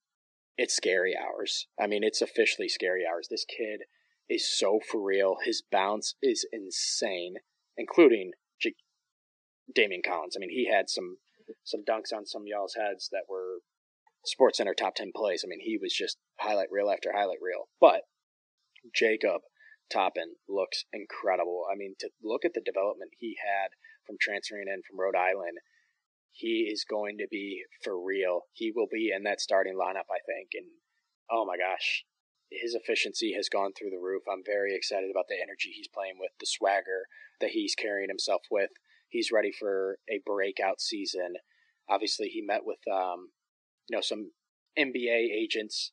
It's 0.57 0.75
scary 0.75 1.15
hours. 1.17 1.67
I 1.79 1.87
mean, 1.87 2.03
it's 2.03 2.23
officially 2.23 2.69
scary 2.69 3.03
hours. 3.07 3.29
This 3.31 3.45
kid 3.45 3.83
is 4.29 4.51
so 4.59 4.81
for 4.91 5.03
real. 5.03 5.37
His 5.45 5.63
bounce 5.71 6.15
is 6.23 6.47
insane, 6.53 7.35
including 7.77 8.33
J- 8.61 8.75
Daimion 9.77 10.05
Collins. 10.07 10.37
I 10.37 10.41
mean, 10.41 10.51
he 10.51 10.71
had 10.71 10.89
some 10.89 11.19
some 11.63 11.85
dunks 11.89 12.13
on 12.17 12.27
some 12.27 12.45
y'all's 12.47 12.75
heads 12.75 13.09
that 13.13 13.25
were 13.29 13.59
Sports 14.27 14.59
Center 14.59 14.75
top 14.75 14.95
10 14.95 15.13
plays. 15.15 15.43
I 15.45 15.49
mean, 15.49 15.61
he 15.63 15.79
was 15.81 15.95
just 15.95 16.19
highlight 16.39 16.69
reel 16.71 16.91
after 16.91 17.13
highlight 17.13 17.39
reel. 17.43 17.69
But 17.81 18.03
Jacob 18.95 19.43
Toppin 19.93 20.37
looks 20.49 20.85
incredible. 20.93 21.65
I 21.71 21.77
mean, 21.77 21.95
to 22.01 22.11
look 22.23 22.45
at 22.45 22.55
the 22.55 22.65
development 22.65 23.13
he 23.19 23.37
had 23.39 23.71
from 24.07 24.17
transferring 24.21 24.69
in 24.69 24.83
from 24.83 24.99
Rhode 24.99 25.17
Island, 25.17 25.59
he 26.33 26.69
is 26.71 26.85
going 26.85 27.19
to 27.19 27.27
be 27.31 27.65
for 27.83 27.99
real. 27.99 28.43
He 28.53 28.73
will 28.75 28.89
be 28.91 29.11
in 29.15 29.23
that 29.25 29.41
starting 29.41 29.75
lineup, 29.75 30.11
I 30.11 30.21
think. 30.27 30.51
And 30.55 30.67
oh 31.31 31.45
my 31.47 31.57
gosh, 31.57 32.05
his 32.51 32.75
efficiency 32.75 33.33
has 33.35 33.49
gone 33.49 33.73
through 33.73 33.91
the 33.91 34.03
roof. 34.03 34.23
I'm 34.31 34.43
very 34.45 34.75
excited 34.75 35.11
about 35.11 35.27
the 35.29 35.41
energy 35.41 35.73
he's 35.75 35.89
playing 35.89 36.19
with, 36.19 36.31
the 36.39 36.47
swagger 36.47 37.07
that 37.41 37.51
he's 37.51 37.75
carrying 37.75 38.09
himself 38.09 38.43
with. 38.51 38.71
He's 39.09 39.33
ready 39.33 39.53
for 39.53 39.99
a 40.11 40.21
breakout 40.27 40.81
season. 40.81 41.35
Obviously, 41.89 42.29
he 42.29 42.43
met 42.43 42.63
with 42.65 42.81
um, 42.93 43.31
you 43.89 43.97
know, 43.97 44.01
some 44.01 44.33
NBA 44.79 45.31
agents 45.33 45.93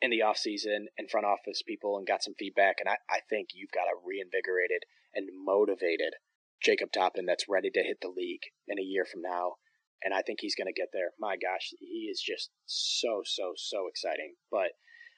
in 0.00 0.10
the 0.10 0.22
off 0.22 0.36
season 0.36 0.88
and 0.98 1.10
front 1.10 1.26
office 1.26 1.62
people 1.66 1.96
and 1.96 2.06
got 2.06 2.22
some 2.22 2.34
feedback. 2.38 2.76
And 2.80 2.88
I, 2.88 2.96
I 3.10 3.20
think 3.30 3.48
you've 3.54 3.72
got 3.72 3.88
a 3.88 4.00
reinvigorated 4.04 4.82
and 5.14 5.28
motivated 5.44 6.14
Jacob 6.62 6.90
Toppin 6.92 7.26
that's 7.26 7.48
ready 7.48 7.70
to 7.70 7.82
hit 7.82 7.98
the 8.02 8.12
league 8.14 8.42
in 8.68 8.78
a 8.78 8.82
year 8.82 9.04
from 9.04 9.22
now. 9.22 9.54
And 10.02 10.12
I 10.12 10.20
think 10.20 10.40
he's 10.40 10.54
going 10.54 10.66
to 10.66 10.78
get 10.78 10.88
there. 10.92 11.12
My 11.18 11.36
gosh, 11.36 11.72
he 11.80 12.08
is 12.10 12.20
just 12.20 12.50
so, 12.66 13.22
so, 13.24 13.52
so 13.56 13.86
exciting. 13.88 14.34
But 14.50 14.72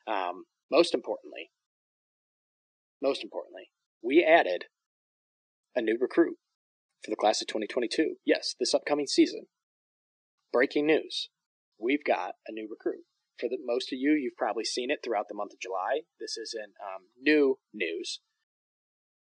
um, 0.06 0.44
most 0.70 0.94
importantly, 0.94 1.50
most 3.02 3.22
importantly, 3.22 3.70
we 4.02 4.24
added 4.24 4.66
a 5.74 5.82
new 5.82 5.98
recruit 6.00 6.36
for 7.04 7.10
the 7.10 7.16
class 7.16 7.40
of 7.40 7.48
2022. 7.48 8.16
Yes, 8.24 8.54
this 8.58 8.74
upcoming 8.74 9.06
season. 9.06 9.46
Breaking 10.52 10.86
news. 10.86 11.28
We've 11.78 12.04
got 12.04 12.34
a 12.46 12.52
new 12.52 12.68
recruit 12.70 13.04
for 13.38 13.48
the 13.48 13.58
most 13.64 13.92
of 13.92 13.98
you, 13.98 14.12
you've 14.12 14.36
probably 14.36 14.64
seen 14.64 14.90
it 14.90 15.00
throughout 15.04 15.26
the 15.28 15.34
month 15.34 15.52
of 15.52 15.60
July. 15.60 16.02
This 16.18 16.36
isn't 16.36 16.72
um, 16.82 17.08
new 17.20 17.58
news, 17.72 18.20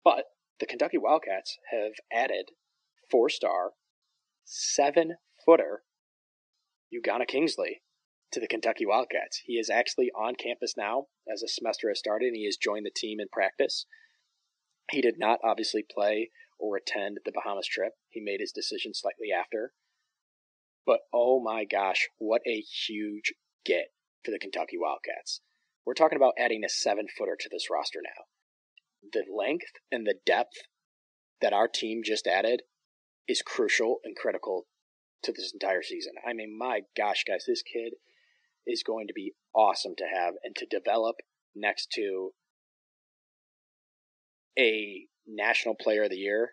but 0.04 0.24
the 0.60 0.66
Kentucky 0.66 0.98
Wildcats 0.98 1.58
have 1.70 1.92
added 2.12 2.50
four-star, 3.10 3.72
seven-footer 4.44 5.82
Ugonna 6.94 7.26
Kingsley 7.26 7.82
to 8.32 8.40
the 8.40 8.46
Kentucky 8.46 8.86
Wildcats. 8.86 9.42
He 9.44 9.54
is 9.54 9.70
actually 9.70 10.10
on 10.16 10.34
campus 10.34 10.74
now 10.76 11.06
as 11.32 11.40
the 11.40 11.48
semester 11.48 11.88
has 11.88 11.98
started, 11.98 12.28
and 12.28 12.36
he 12.36 12.46
has 12.46 12.56
joined 12.56 12.86
the 12.86 12.92
team 12.94 13.18
in 13.20 13.28
practice. 13.32 13.86
He 14.90 15.00
did 15.00 15.16
not 15.18 15.40
obviously 15.42 15.84
play 15.88 16.30
or 16.58 16.76
attend 16.76 17.18
the 17.24 17.32
Bahamas 17.32 17.66
trip. 17.66 17.94
He 18.08 18.22
made 18.24 18.40
his 18.40 18.52
decision 18.52 18.92
slightly 18.94 19.28
after. 19.36 19.72
But 20.86 21.00
oh 21.12 21.42
my 21.42 21.64
gosh, 21.64 22.08
what 22.18 22.42
a 22.46 22.60
huge 22.60 23.34
get 23.64 23.86
for 24.24 24.30
the 24.30 24.38
Kentucky 24.38 24.76
Wildcats. 24.78 25.40
We're 25.84 25.94
talking 25.94 26.16
about 26.16 26.34
adding 26.38 26.62
a 26.64 26.68
seven 26.68 27.06
footer 27.16 27.36
to 27.38 27.48
this 27.50 27.68
roster 27.70 28.00
now. 28.02 28.24
The 29.12 29.24
length 29.32 29.72
and 29.90 30.06
the 30.06 30.16
depth 30.24 30.56
that 31.40 31.52
our 31.52 31.68
team 31.68 32.02
just 32.04 32.26
added 32.26 32.62
is 33.28 33.42
crucial 33.42 33.98
and 34.04 34.16
critical 34.16 34.66
to 35.22 35.32
this 35.32 35.52
entire 35.52 35.82
season. 35.82 36.12
I 36.26 36.32
mean, 36.32 36.56
my 36.56 36.82
gosh, 36.96 37.24
guys, 37.26 37.44
this 37.46 37.62
kid 37.62 37.94
is 38.66 38.82
going 38.82 39.06
to 39.08 39.12
be 39.14 39.34
awesome 39.54 39.94
to 39.98 40.04
have 40.04 40.34
and 40.44 40.54
to 40.56 40.66
develop 40.66 41.16
next 41.54 41.90
to 41.92 42.30
a 44.58 45.06
National 45.26 45.74
Player 45.74 46.04
of 46.04 46.10
the 46.10 46.16
Year 46.16 46.52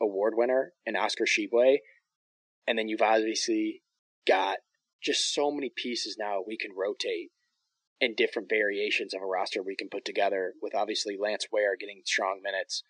award 0.00 0.34
winner 0.36 0.72
and 0.86 0.96
Oscar 0.96 1.24
Tshiebwe. 1.24 1.78
And 2.70 2.78
then 2.78 2.86
you've 2.86 3.02
obviously 3.02 3.82
got 4.28 4.58
just 5.02 5.34
so 5.34 5.50
many 5.50 5.72
pieces 5.74 6.14
now 6.16 6.38
we 6.46 6.56
can 6.56 6.70
rotate 6.70 7.30
in 8.00 8.14
different 8.14 8.48
variations 8.48 9.12
of 9.12 9.20
a 9.22 9.26
roster 9.26 9.60
we 9.60 9.74
can 9.74 9.88
put 9.88 10.04
together 10.04 10.52
with 10.62 10.72
obviously 10.72 11.16
Lance 11.20 11.46
Ware 11.50 11.76
getting 11.76 12.02
strong 12.04 12.38
minutes, 12.40 12.84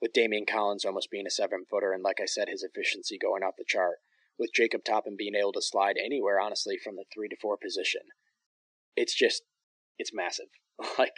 with 0.00 0.14
Daimion 0.14 0.48
Collins 0.50 0.86
almost 0.86 1.10
being 1.10 1.26
a 1.26 1.30
seven 1.30 1.66
footer, 1.68 1.92
and 1.92 2.02
like 2.02 2.20
I 2.22 2.24
said, 2.24 2.48
his 2.48 2.62
efficiency 2.62 3.18
going 3.20 3.42
off 3.42 3.56
the 3.58 3.66
chart, 3.68 3.96
with 4.38 4.54
Jacob 4.54 4.80
Toppin 4.82 5.14
being 5.18 5.34
able 5.34 5.52
to 5.52 5.60
slide 5.60 5.96
anywhere, 6.02 6.40
honestly, 6.40 6.78
from 6.82 6.96
the 6.96 7.04
three 7.12 7.28
to 7.28 7.36
four 7.36 7.58
position. 7.62 8.00
It's 8.96 9.14
just, 9.14 9.42
it's 9.98 10.14
massive. 10.14 10.48
like, 10.98 11.12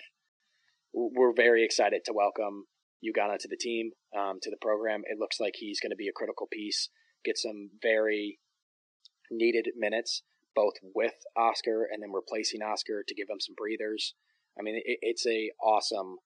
we're 0.93 1.33
very 1.33 1.65
excited 1.65 2.01
to 2.07 2.13
welcome 2.13 2.65
Ugonna 3.07 3.39
to 3.39 3.49
the 3.49 3.57
team, 3.57 3.93
um, 4.19 4.41
to 4.43 4.51
the 4.51 4.59
program. 4.61 5.03
It 5.05 5.21
looks 5.21 5.39
like 5.39 5.55
he's 5.55 5.79
going 5.79 5.93
to 5.93 5.97
be 5.97 6.09
a 6.09 6.13
critical 6.13 6.49
piece, 6.51 6.89
get 7.25 7.39
some 7.39 7.71
very 7.83 8.39
needed 9.31 9.69
minutes, 9.77 10.23
both 10.55 10.75
with 10.95 11.15
Oscar 11.37 11.89
and 11.91 12.03
then 12.03 12.13
replacing 12.13 12.63
Oscar 12.63 13.03
to 13.07 13.15
give 13.15 13.29
him 13.29 13.41
some 13.41 13.55
breathers. 13.57 14.15
I 14.59 14.63
mean, 14.63 14.77
it, 14.85 14.99
it's 15.03 15.27
a 15.27 15.51
awesome 15.63 16.19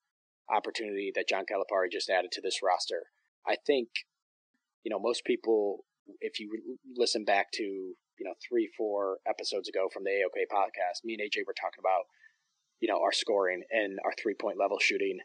opportunity 0.51 1.13
that 1.15 1.29
John 1.29 1.45
Calipari 1.45 1.91
just 1.91 2.11
added 2.11 2.33
to 2.33 2.41
this 2.41 2.61
roster. 2.63 3.05
I 3.47 3.57
think, 3.67 3.89
you 4.85 4.91
know, 4.91 4.99
most 4.99 5.25
people, 5.25 5.85
if 6.21 6.41
you 6.41 6.51
listen 6.97 7.25
back 7.25 7.51
to, 7.55 7.63
you 7.63 8.25
know, 8.25 8.35
three, 8.47 8.69
four 8.77 9.19
episodes 9.29 9.69
ago 9.69 9.89
from 9.93 10.05
the 10.05 10.11
AOK 10.11 10.53
podcast, 10.53 11.05
me 11.05 11.15
and 11.15 11.23
AJ 11.23 11.47
were 11.47 11.55
talking 11.59 11.81
about, 11.81 12.05
you 12.81 12.89
know, 12.89 13.01
our 13.03 13.13
scoring 13.13 13.63
and 13.71 13.99
our 14.05 14.13
three 14.21 14.35
point 14.35 14.59
level 14.59 14.79
shooting, 14.81 15.19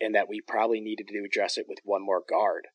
and 0.00 0.14
that 0.14 0.28
we 0.28 0.40
probably 0.40 0.80
needed 0.80 1.08
to 1.08 1.24
address 1.24 1.58
it 1.58 1.66
with 1.68 1.78
one 1.84 2.04
more 2.04 2.22
guard 2.28 2.68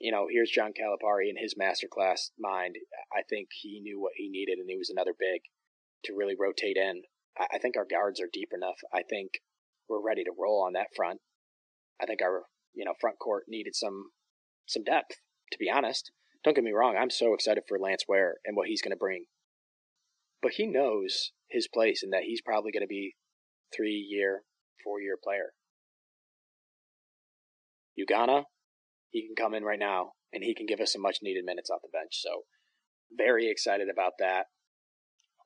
you 0.00 0.10
know, 0.10 0.26
here's 0.30 0.50
John 0.50 0.72
Calipari 0.72 1.30
in 1.30 1.36
his 1.36 1.54
masterclass 1.54 2.30
mind. 2.38 2.76
I 3.12 3.22
think 3.28 3.48
he 3.60 3.80
knew 3.80 4.00
what 4.00 4.12
he 4.16 4.28
needed, 4.28 4.58
and 4.58 4.68
he 4.68 4.76
was 4.76 4.90
another 4.90 5.14
big 5.18 5.42
to 6.04 6.14
really 6.16 6.36
rotate 6.38 6.76
in. 6.76 7.02
I 7.38 7.58
think 7.58 7.76
our 7.76 7.86
guards 7.88 8.20
are 8.20 8.28
deep 8.32 8.50
enough. 8.54 8.78
I 8.92 9.02
think 9.02 9.40
we're 9.88 10.04
ready 10.04 10.22
to 10.24 10.30
roll 10.38 10.62
on 10.64 10.74
that 10.74 10.94
front. 10.94 11.20
I 12.00 12.06
think 12.06 12.22
our 12.22 12.44
you 12.74 12.84
know 12.84 12.94
front 13.00 13.18
court 13.18 13.44
needed 13.48 13.74
some 13.74 14.10
some 14.66 14.84
depth. 14.84 15.16
To 15.52 15.58
be 15.58 15.70
honest, 15.70 16.12
don't 16.42 16.54
get 16.54 16.64
me 16.64 16.72
wrong. 16.72 16.96
I'm 16.96 17.10
so 17.10 17.34
excited 17.34 17.64
for 17.68 17.78
Lance 17.78 18.04
Ware 18.08 18.36
and 18.44 18.56
what 18.56 18.68
he's 18.68 18.82
going 18.82 18.92
to 18.92 18.96
bring, 18.96 19.24
but 20.42 20.52
he 20.52 20.66
knows 20.66 21.32
his 21.48 21.68
place 21.72 22.02
and 22.02 22.12
that 22.12 22.24
he's 22.24 22.42
probably 22.42 22.72
going 22.72 22.82
to 22.82 22.86
be 22.86 23.14
three 23.74 24.06
year, 24.08 24.42
four 24.82 25.00
year 25.00 25.16
player. 25.22 25.52
Ugonna, 27.98 28.44
he 29.14 29.22
can 29.22 29.36
come 29.36 29.54
in 29.54 29.62
right 29.62 29.78
now 29.78 30.10
and 30.32 30.42
he 30.42 30.54
can 30.54 30.66
give 30.66 30.80
us 30.80 30.92
some 30.92 31.02
much 31.02 31.18
needed 31.22 31.44
minutes 31.44 31.70
off 31.70 31.82
the 31.82 31.88
bench. 31.88 32.20
So, 32.20 32.42
very 33.16 33.48
excited 33.48 33.88
about 33.88 34.14
that. 34.18 34.46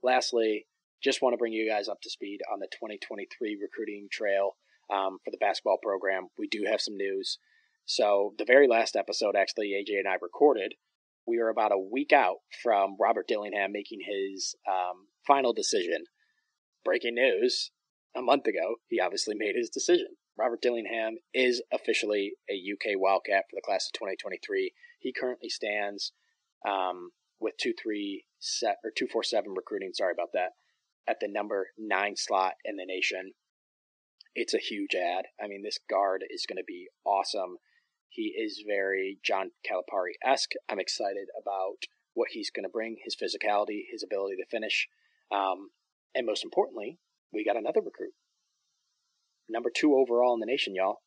Lastly, 0.02 0.66
just 1.04 1.20
want 1.20 1.34
to 1.34 1.36
bring 1.36 1.52
you 1.52 1.70
guys 1.70 1.86
up 1.86 2.00
to 2.02 2.10
speed 2.10 2.40
on 2.50 2.60
the 2.60 2.68
2023 2.72 3.58
recruiting 3.60 4.08
trail 4.10 4.56
um, 4.90 5.18
for 5.22 5.30
the 5.30 5.36
basketball 5.38 5.76
program. 5.82 6.28
We 6.38 6.48
do 6.48 6.64
have 6.68 6.80
some 6.80 6.96
news. 6.96 7.38
So, 7.84 8.32
the 8.38 8.46
very 8.46 8.66
last 8.66 8.96
episode, 8.96 9.36
actually, 9.36 9.72
AJ 9.76 9.98
and 9.98 10.08
I 10.08 10.16
recorded, 10.20 10.72
we 11.26 11.38
are 11.38 11.50
about 11.50 11.72
a 11.72 11.78
week 11.78 12.12
out 12.14 12.36
from 12.62 12.96
Robert 12.98 13.28
Dillingham 13.28 13.70
making 13.70 14.00
his 14.00 14.54
um, 14.66 15.08
final 15.26 15.52
decision. 15.52 16.04
Breaking 16.86 17.16
news 17.16 17.70
a 18.16 18.22
month 18.22 18.46
ago, 18.46 18.76
he 18.88 18.98
obviously 18.98 19.34
made 19.36 19.56
his 19.56 19.68
decision. 19.68 20.16
Robert 20.38 20.62
Dillingham 20.62 21.16
is 21.34 21.62
officially 21.72 22.34
a 22.48 22.54
UK 22.54 22.96
Wildcat 22.96 23.44
for 23.50 23.56
the 23.56 23.62
class 23.64 23.88
of 23.88 23.92
2023. 23.94 24.72
He 25.00 25.12
currently 25.12 25.48
stands 25.48 26.12
um, 26.66 27.10
with 27.40 27.54
two 27.60 27.72
three 27.80 28.24
set 28.38 28.76
or 28.84 28.90
two 28.96 29.08
four 29.08 29.24
seven 29.24 29.52
recruiting. 29.54 29.90
Sorry 29.92 30.12
about 30.12 30.32
that. 30.34 30.50
At 31.08 31.18
the 31.20 31.28
number 31.28 31.68
nine 31.76 32.14
slot 32.16 32.54
in 32.64 32.76
the 32.76 32.86
nation, 32.86 33.32
it's 34.34 34.54
a 34.54 34.58
huge 34.58 34.94
ad. 34.94 35.26
I 35.42 35.48
mean, 35.48 35.62
this 35.62 35.78
guard 35.90 36.22
is 36.30 36.46
going 36.46 36.58
to 36.58 36.66
be 36.66 36.88
awesome. 37.04 37.56
He 38.08 38.34
is 38.38 38.62
very 38.66 39.18
John 39.24 39.50
Calipari 39.68 40.14
esque. 40.24 40.52
I'm 40.68 40.78
excited 40.78 41.28
about 41.40 41.86
what 42.14 42.28
he's 42.32 42.50
going 42.50 42.64
to 42.64 42.70
bring, 42.70 42.96
his 43.02 43.16
physicality, 43.16 43.82
his 43.90 44.02
ability 44.02 44.36
to 44.36 44.46
finish, 44.50 44.88
um, 45.32 45.70
and 46.14 46.26
most 46.26 46.44
importantly, 46.44 46.98
we 47.32 47.44
got 47.44 47.56
another 47.56 47.80
recruit 47.80 48.12
number 49.48 49.70
two 49.74 49.94
overall 49.94 50.34
in 50.34 50.40
the 50.40 50.46
nation, 50.46 50.74
y'all. 50.74 51.00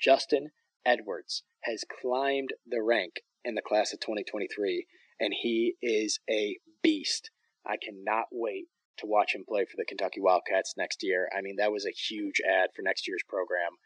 Justin 0.00 0.50
Edwards 0.84 1.42
has 1.64 1.84
climbed 2.00 2.54
the 2.66 2.82
rank 2.82 3.22
in 3.44 3.54
the 3.54 3.62
class 3.62 3.92
of 3.92 4.00
2023, 4.00 4.86
and 5.20 5.34
he 5.42 5.74
is 5.82 6.20
a 6.30 6.58
beast. 6.82 7.30
I 7.66 7.76
cannot 7.76 8.26
wait 8.30 8.66
to 8.98 9.06
watch 9.06 9.34
him 9.34 9.44
play 9.48 9.64
for 9.64 9.76
the 9.76 9.84
Kentucky 9.84 10.20
Wildcats 10.20 10.74
next 10.76 11.02
year. 11.02 11.28
I 11.36 11.40
mean, 11.40 11.56
that 11.56 11.72
was 11.72 11.86
a 11.86 11.90
huge 11.90 12.40
ad 12.40 12.70
for 12.74 12.82
next 12.82 13.06
year's 13.06 13.22
program. 13.28 13.76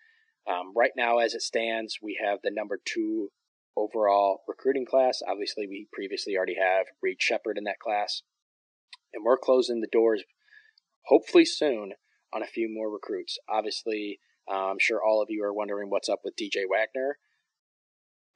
Um, 0.48 0.72
right 0.74 0.92
now, 0.96 1.18
as 1.18 1.34
it 1.34 1.42
stands, 1.42 1.98
we 2.02 2.18
have 2.22 2.38
the 2.42 2.50
number 2.50 2.78
two 2.84 3.28
overall 3.76 4.42
recruiting 4.48 4.86
class. 4.86 5.20
Obviously, 5.26 5.66
we 5.66 5.88
previously 5.92 6.36
already 6.36 6.56
have 6.60 6.86
Reed 7.02 7.18
Sheppard 7.20 7.58
in 7.58 7.64
that 7.64 7.78
class. 7.78 8.22
And 9.12 9.24
we're 9.24 9.38
closing 9.38 9.80
the 9.80 9.88
doors, 9.92 10.24
hopefully 11.06 11.44
soon, 11.44 11.92
on 12.32 12.42
a 12.42 12.46
few 12.46 12.68
more 12.72 12.90
recruits. 12.90 13.38
Obviously, 13.48 14.20
uh, 14.50 14.70
I'm 14.70 14.78
sure 14.80 15.00
all 15.02 15.22
of 15.22 15.28
you 15.30 15.44
are 15.44 15.52
wondering 15.52 15.90
what's 15.90 16.08
up 16.08 16.20
with 16.24 16.36
DJ 16.36 16.62
Wagner. 16.68 17.18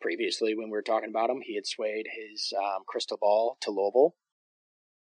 Previously, 0.01 0.55
when 0.55 0.68
we 0.68 0.72
were 0.72 0.82
talking 0.82 1.11
about 1.11 1.30
him, 1.30 1.40
he 1.42 1.55
had 1.55 1.66
swayed 1.66 2.07
his 2.14 2.53
um, 2.57 2.82
crystal 2.86 3.18
ball 3.20 3.57
to 3.62 3.70
Louisville. 3.70 4.14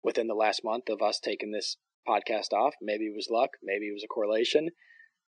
Within 0.03 0.27
the 0.27 0.35
last 0.35 0.63
month 0.65 0.89
of 0.89 1.03
us 1.03 1.21
taking 1.21 1.53
this 1.53 1.77
podcast 2.09 2.53
off, 2.53 2.75
maybe 2.83 3.05
it 3.05 3.15
was 3.15 3.29
luck, 3.31 3.51
maybe 3.63 3.87
it 3.87 3.95
was 3.95 4.05
a 4.05 4.09
correlation. 4.09 4.71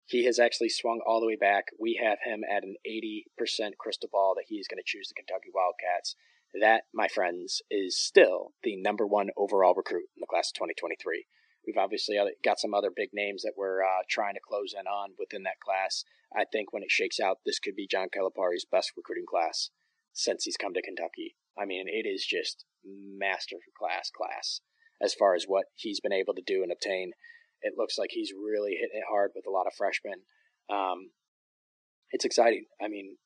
He 0.05 0.25
has 0.25 0.37
actually 0.39 0.69
swung 0.69 1.01
all 1.05 1.19
the 1.19 1.27
way 1.27 1.35
back. 1.35 1.65
We 1.79 1.99
have 2.03 2.19
him 2.23 2.43
at 2.49 2.63
an 2.63 2.75
80% 2.87 3.77
crystal 3.79 4.09
ball 4.11 4.33
that 4.35 4.45
he 4.47 4.55
is 4.55 4.67
going 4.67 4.77
to 4.77 4.83
choose 4.85 5.07
the 5.07 5.15
Kentucky 5.15 5.49
Wildcats. 5.53 6.15
That, 6.59 6.83
my 6.93 7.07
friends, 7.07 7.61
is 7.71 7.99
still 7.99 8.53
the 8.63 8.77
number 8.77 9.07
one 9.07 9.29
overall 9.35 9.73
recruit 9.75 10.05
in 10.15 10.21
the 10.21 10.27
class 10.27 10.49
of 10.49 10.55
2023. 10.55 11.25
We've 11.65 11.77
obviously 11.77 12.17
got 12.43 12.59
some 12.59 12.73
other 12.73 12.91
big 12.95 13.09
names 13.13 13.43
that 13.43 13.53
we're 13.57 13.83
uh, 13.83 14.03
trying 14.09 14.35
to 14.35 14.39
close 14.45 14.73
in 14.73 14.87
on 14.87 15.11
within 15.17 15.43
that 15.43 15.59
class. 15.59 16.03
I 16.35 16.45
think 16.51 16.71
when 16.71 16.83
it 16.83 16.91
shakes 16.91 17.19
out, 17.19 17.39
this 17.45 17.59
could 17.59 17.75
be 17.75 17.87
John 17.89 18.07
Calipari's 18.13 18.65
best 18.69 18.91
recruiting 18.95 19.25
class 19.29 19.69
since 20.13 20.43
he's 20.43 20.57
come 20.57 20.73
to 20.73 20.81
Kentucky. 20.81 21.35
I 21.57 21.65
mean, 21.65 21.87
it 21.87 22.07
is 22.07 22.25
just 22.25 22.65
master 22.83 23.57
class 23.77 24.11
class 24.15 24.61
as 25.01 25.13
far 25.13 25.35
as 25.35 25.45
what 25.47 25.65
he's 25.75 25.99
been 25.99 26.13
able 26.13 26.33
to 26.35 26.43
do 26.45 26.63
and 26.63 26.71
obtain. 26.71 27.11
It 27.61 27.73
looks 27.77 27.97
like 27.97 28.09
he's 28.11 28.33
really 28.33 28.71
hitting 28.71 28.99
it 28.99 29.09
hard 29.09 29.31
with 29.35 29.45
a 29.47 29.51
lot 29.51 29.67
of 29.67 29.73
freshmen. 29.77 30.21
Um, 30.69 31.11
it's 32.11 32.25
exciting. 32.25 32.65
I 32.81 32.87
mean, 32.87 33.17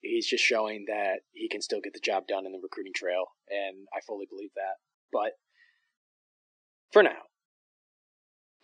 he's 0.00 0.26
just 0.26 0.44
showing 0.44 0.86
that 0.88 1.20
he 1.32 1.48
can 1.48 1.62
still 1.62 1.80
get 1.80 1.92
the 1.92 2.00
job 2.00 2.26
done 2.26 2.46
in 2.46 2.52
the 2.52 2.60
recruiting 2.62 2.92
trail, 2.94 3.24
and 3.48 3.86
I 3.94 4.00
fully 4.06 4.26
believe 4.28 4.50
that. 4.56 4.76
But 5.12 5.32
for 6.92 7.02
now, 7.02 7.28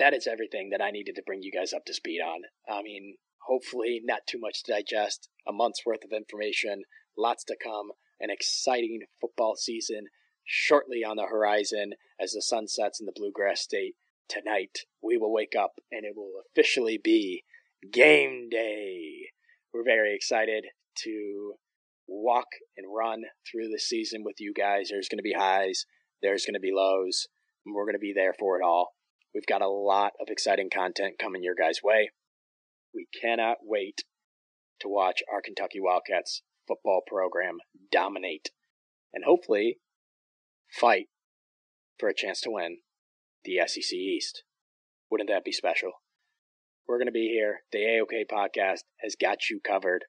that 0.01 0.14
is 0.14 0.26
everything 0.26 0.70
that 0.70 0.82
I 0.82 0.90
needed 0.90 1.14
to 1.16 1.22
bring 1.24 1.42
you 1.42 1.53
guys 1.53 1.72
up 1.72 1.84
to 1.84 1.94
speed 1.94 2.20
on. 2.20 2.40
I 2.68 2.82
mean, 2.82 3.16
hopefully, 3.46 4.01
not 4.03 4.20
too 4.26 4.38
much 4.40 4.62
to 4.64 4.72
digest, 4.72 5.28
a 5.46 5.53
month's 5.53 5.84
worth 5.84 6.03
of 6.05 6.16
information, 6.16 6.82
lots 7.16 7.44
to 7.44 7.57
come, 7.62 7.90
an 8.18 8.30
exciting 8.30 9.01
football 9.20 9.57
season 9.57 10.07
shortly 10.44 11.05
on 11.05 11.16
the 11.16 11.26
horizon 11.26 11.92
as 12.20 12.32
the 12.32 12.42
sun 12.42 12.66
sets 12.66 12.98
in 12.98 13.07
the 13.07 13.12
Bluegrass 13.14 13.61
State. 13.61 13.94
Tonight, 14.28 14.78
we 15.03 15.18
will 15.18 15.32
wake 15.32 15.55
up 15.59 15.72
and 15.92 16.05
it 16.05 16.14
will 16.16 16.42
officially 16.51 16.98
be 17.03 17.44
game 17.92 18.48
day. 18.51 19.28
We're 19.72 19.84
very 19.84 20.14
excited 20.14 20.64
to 21.03 21.55
walk 22.09 22.46
and 22.76 22.86
run 22.94 23.22
through 23.51 23.68
the 23.68 23.78
season 23.78 24.22
with 24.24 24.36
you 24.38 24.55
guys. 24.57 24.88
There's 24.90 25.09
going 25.09 25.18
to 25.18 25.22
be 25.22 25.34
highs, 25.36 25.84
there's 26.22 26.46
going 26.46 26.55
to 26.55 26.61
be 26.61 26.72
lows, 26.72 27.26
and 27.66 27.74
we're 27.74 27.84
going 27.84 27.94
to 27.94 27.98
be 27.98 28.14
there 28.14 28.34
for 28.38 28.57
it 28.57 28.64
all. 28.64 28.92
We've 29.34 29.46
got 29.46 29.62
a 29.62 29.68
lot 29.68 30.12
of 30.20 30.28
exciting 30.28 30.70
content 30.72 31.18
coming 31.18 31.42
your 31.42 31.54
guys' 31.54 31.82
way. 31.82 32.10
We 32.94 33.06
cannot 33.20 33.58
wait 33.62 34.02
to 34.80 34.88
watch 34.88 35.22
our 35.32 35.40
Kentucky 35.40 35.80
Wildcats 35.80 36.42
football 36.66 37.02
program 37.06 37.58
dominate 37.92 38.50
and 39.12 39.24
hopefully 39.24 39.78
fight 40.70 41.06
for 41.98 42.08
a 42.08 42.14
chance 42.14 42.40
to 42.40 42.50
win 42.50 42.78
the 43.44 43.58
SEC 43.66 43.92
East. 43.92 44.42
Wouldn't 45.10 45.28
that 45.30 45.44
be 45.44 45.52
special? 45.52 45.92
We're 46.86 46.98
going 46.98 47.06
to 47.06 47.12
be 47.12 47.28
here. 47.28 47.60
The 47.72 47.78
AOK 47.78 48.24
podcast 48.30 48.80
has 49.00 49.14
got 49.20 49.48
you 49.48 49.60
covered 49.64 50.06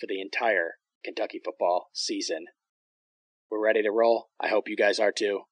for 0.00 0.06
the 0.06 0.20
entire 0.20 0.74
Kentucky 1.04 1.40
football 1.44 1.90
season. 1.92 2.46
We're 3.50 3.64
ready 3.64 3.82
to 3.82 3.90
roll. 3.90 4.28
I 4.40 4.48
hope 4.48 4.68
you 4.68 4.76
guys 4.76 4.98
are 4.98 5.12
too. 5.12 5.42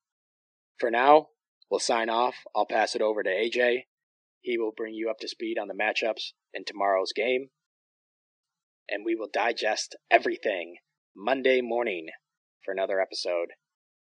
For 0.78 0.90
now, 0.90 1.28
we'll 1.71 1.81
sign 1.81 2.09
off. 2.09 2.37
I'll 2.55 2.67
pass 2.67 2.95
it 2.95 3.03
over 3.03 3.23
to 3.23 3.31
AJ. 3.31 3.85
He 4.41 4.59
will 4.59 4.73
bring 4.77 4.95
you 4.95 5.11
up 5.11 5.19
to 5.21 5.29
speed 5.29 5.59
on 5.61 5.69
the 5.69 5.75
matchups 5.75 6.33
in 6.55 6.64
tomorrow's 6.64 7.12
game. 7.14 7.51
And 8.89 9.05
we 9.05 9.14
will 9.17 9.29
digest 9.33 9.97
everything 10.11 10.77
Monday 11.17 11.61
morning 11.61 12.07
for 12.64 12.73
another 12.73 13.01
episode 13.01 13.49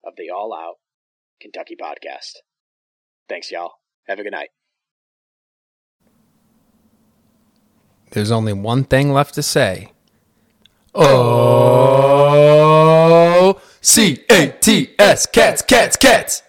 of 0.06 0.14
the 0.18 0.30
All 0.30 0.54
Out 0.54 0.76
Kentucky 1.42 1.76
podcast. 1.76 2.34
Thanks, 3.28 3.52
y'all. 3.52 3.72
Have 4.08 4.20
a 4.20 4.24
good 4.24 4.32
night. 4.32 4.50
There's 8.12 8.32
only 8.32 8.54
one 8.54 8.84
thing 8.86 9.12
left 9.12 9.34
to 9.36 9.44
say. 9.44 9.92
Oh, 10.96 12.28
C 13.82 14.24
A 14.30 14.48
T 14.60 14.96
S, 14.98 15.26
cats, 15.26 15.62
cats, 15.62 15.98
cats. 15.98 16.42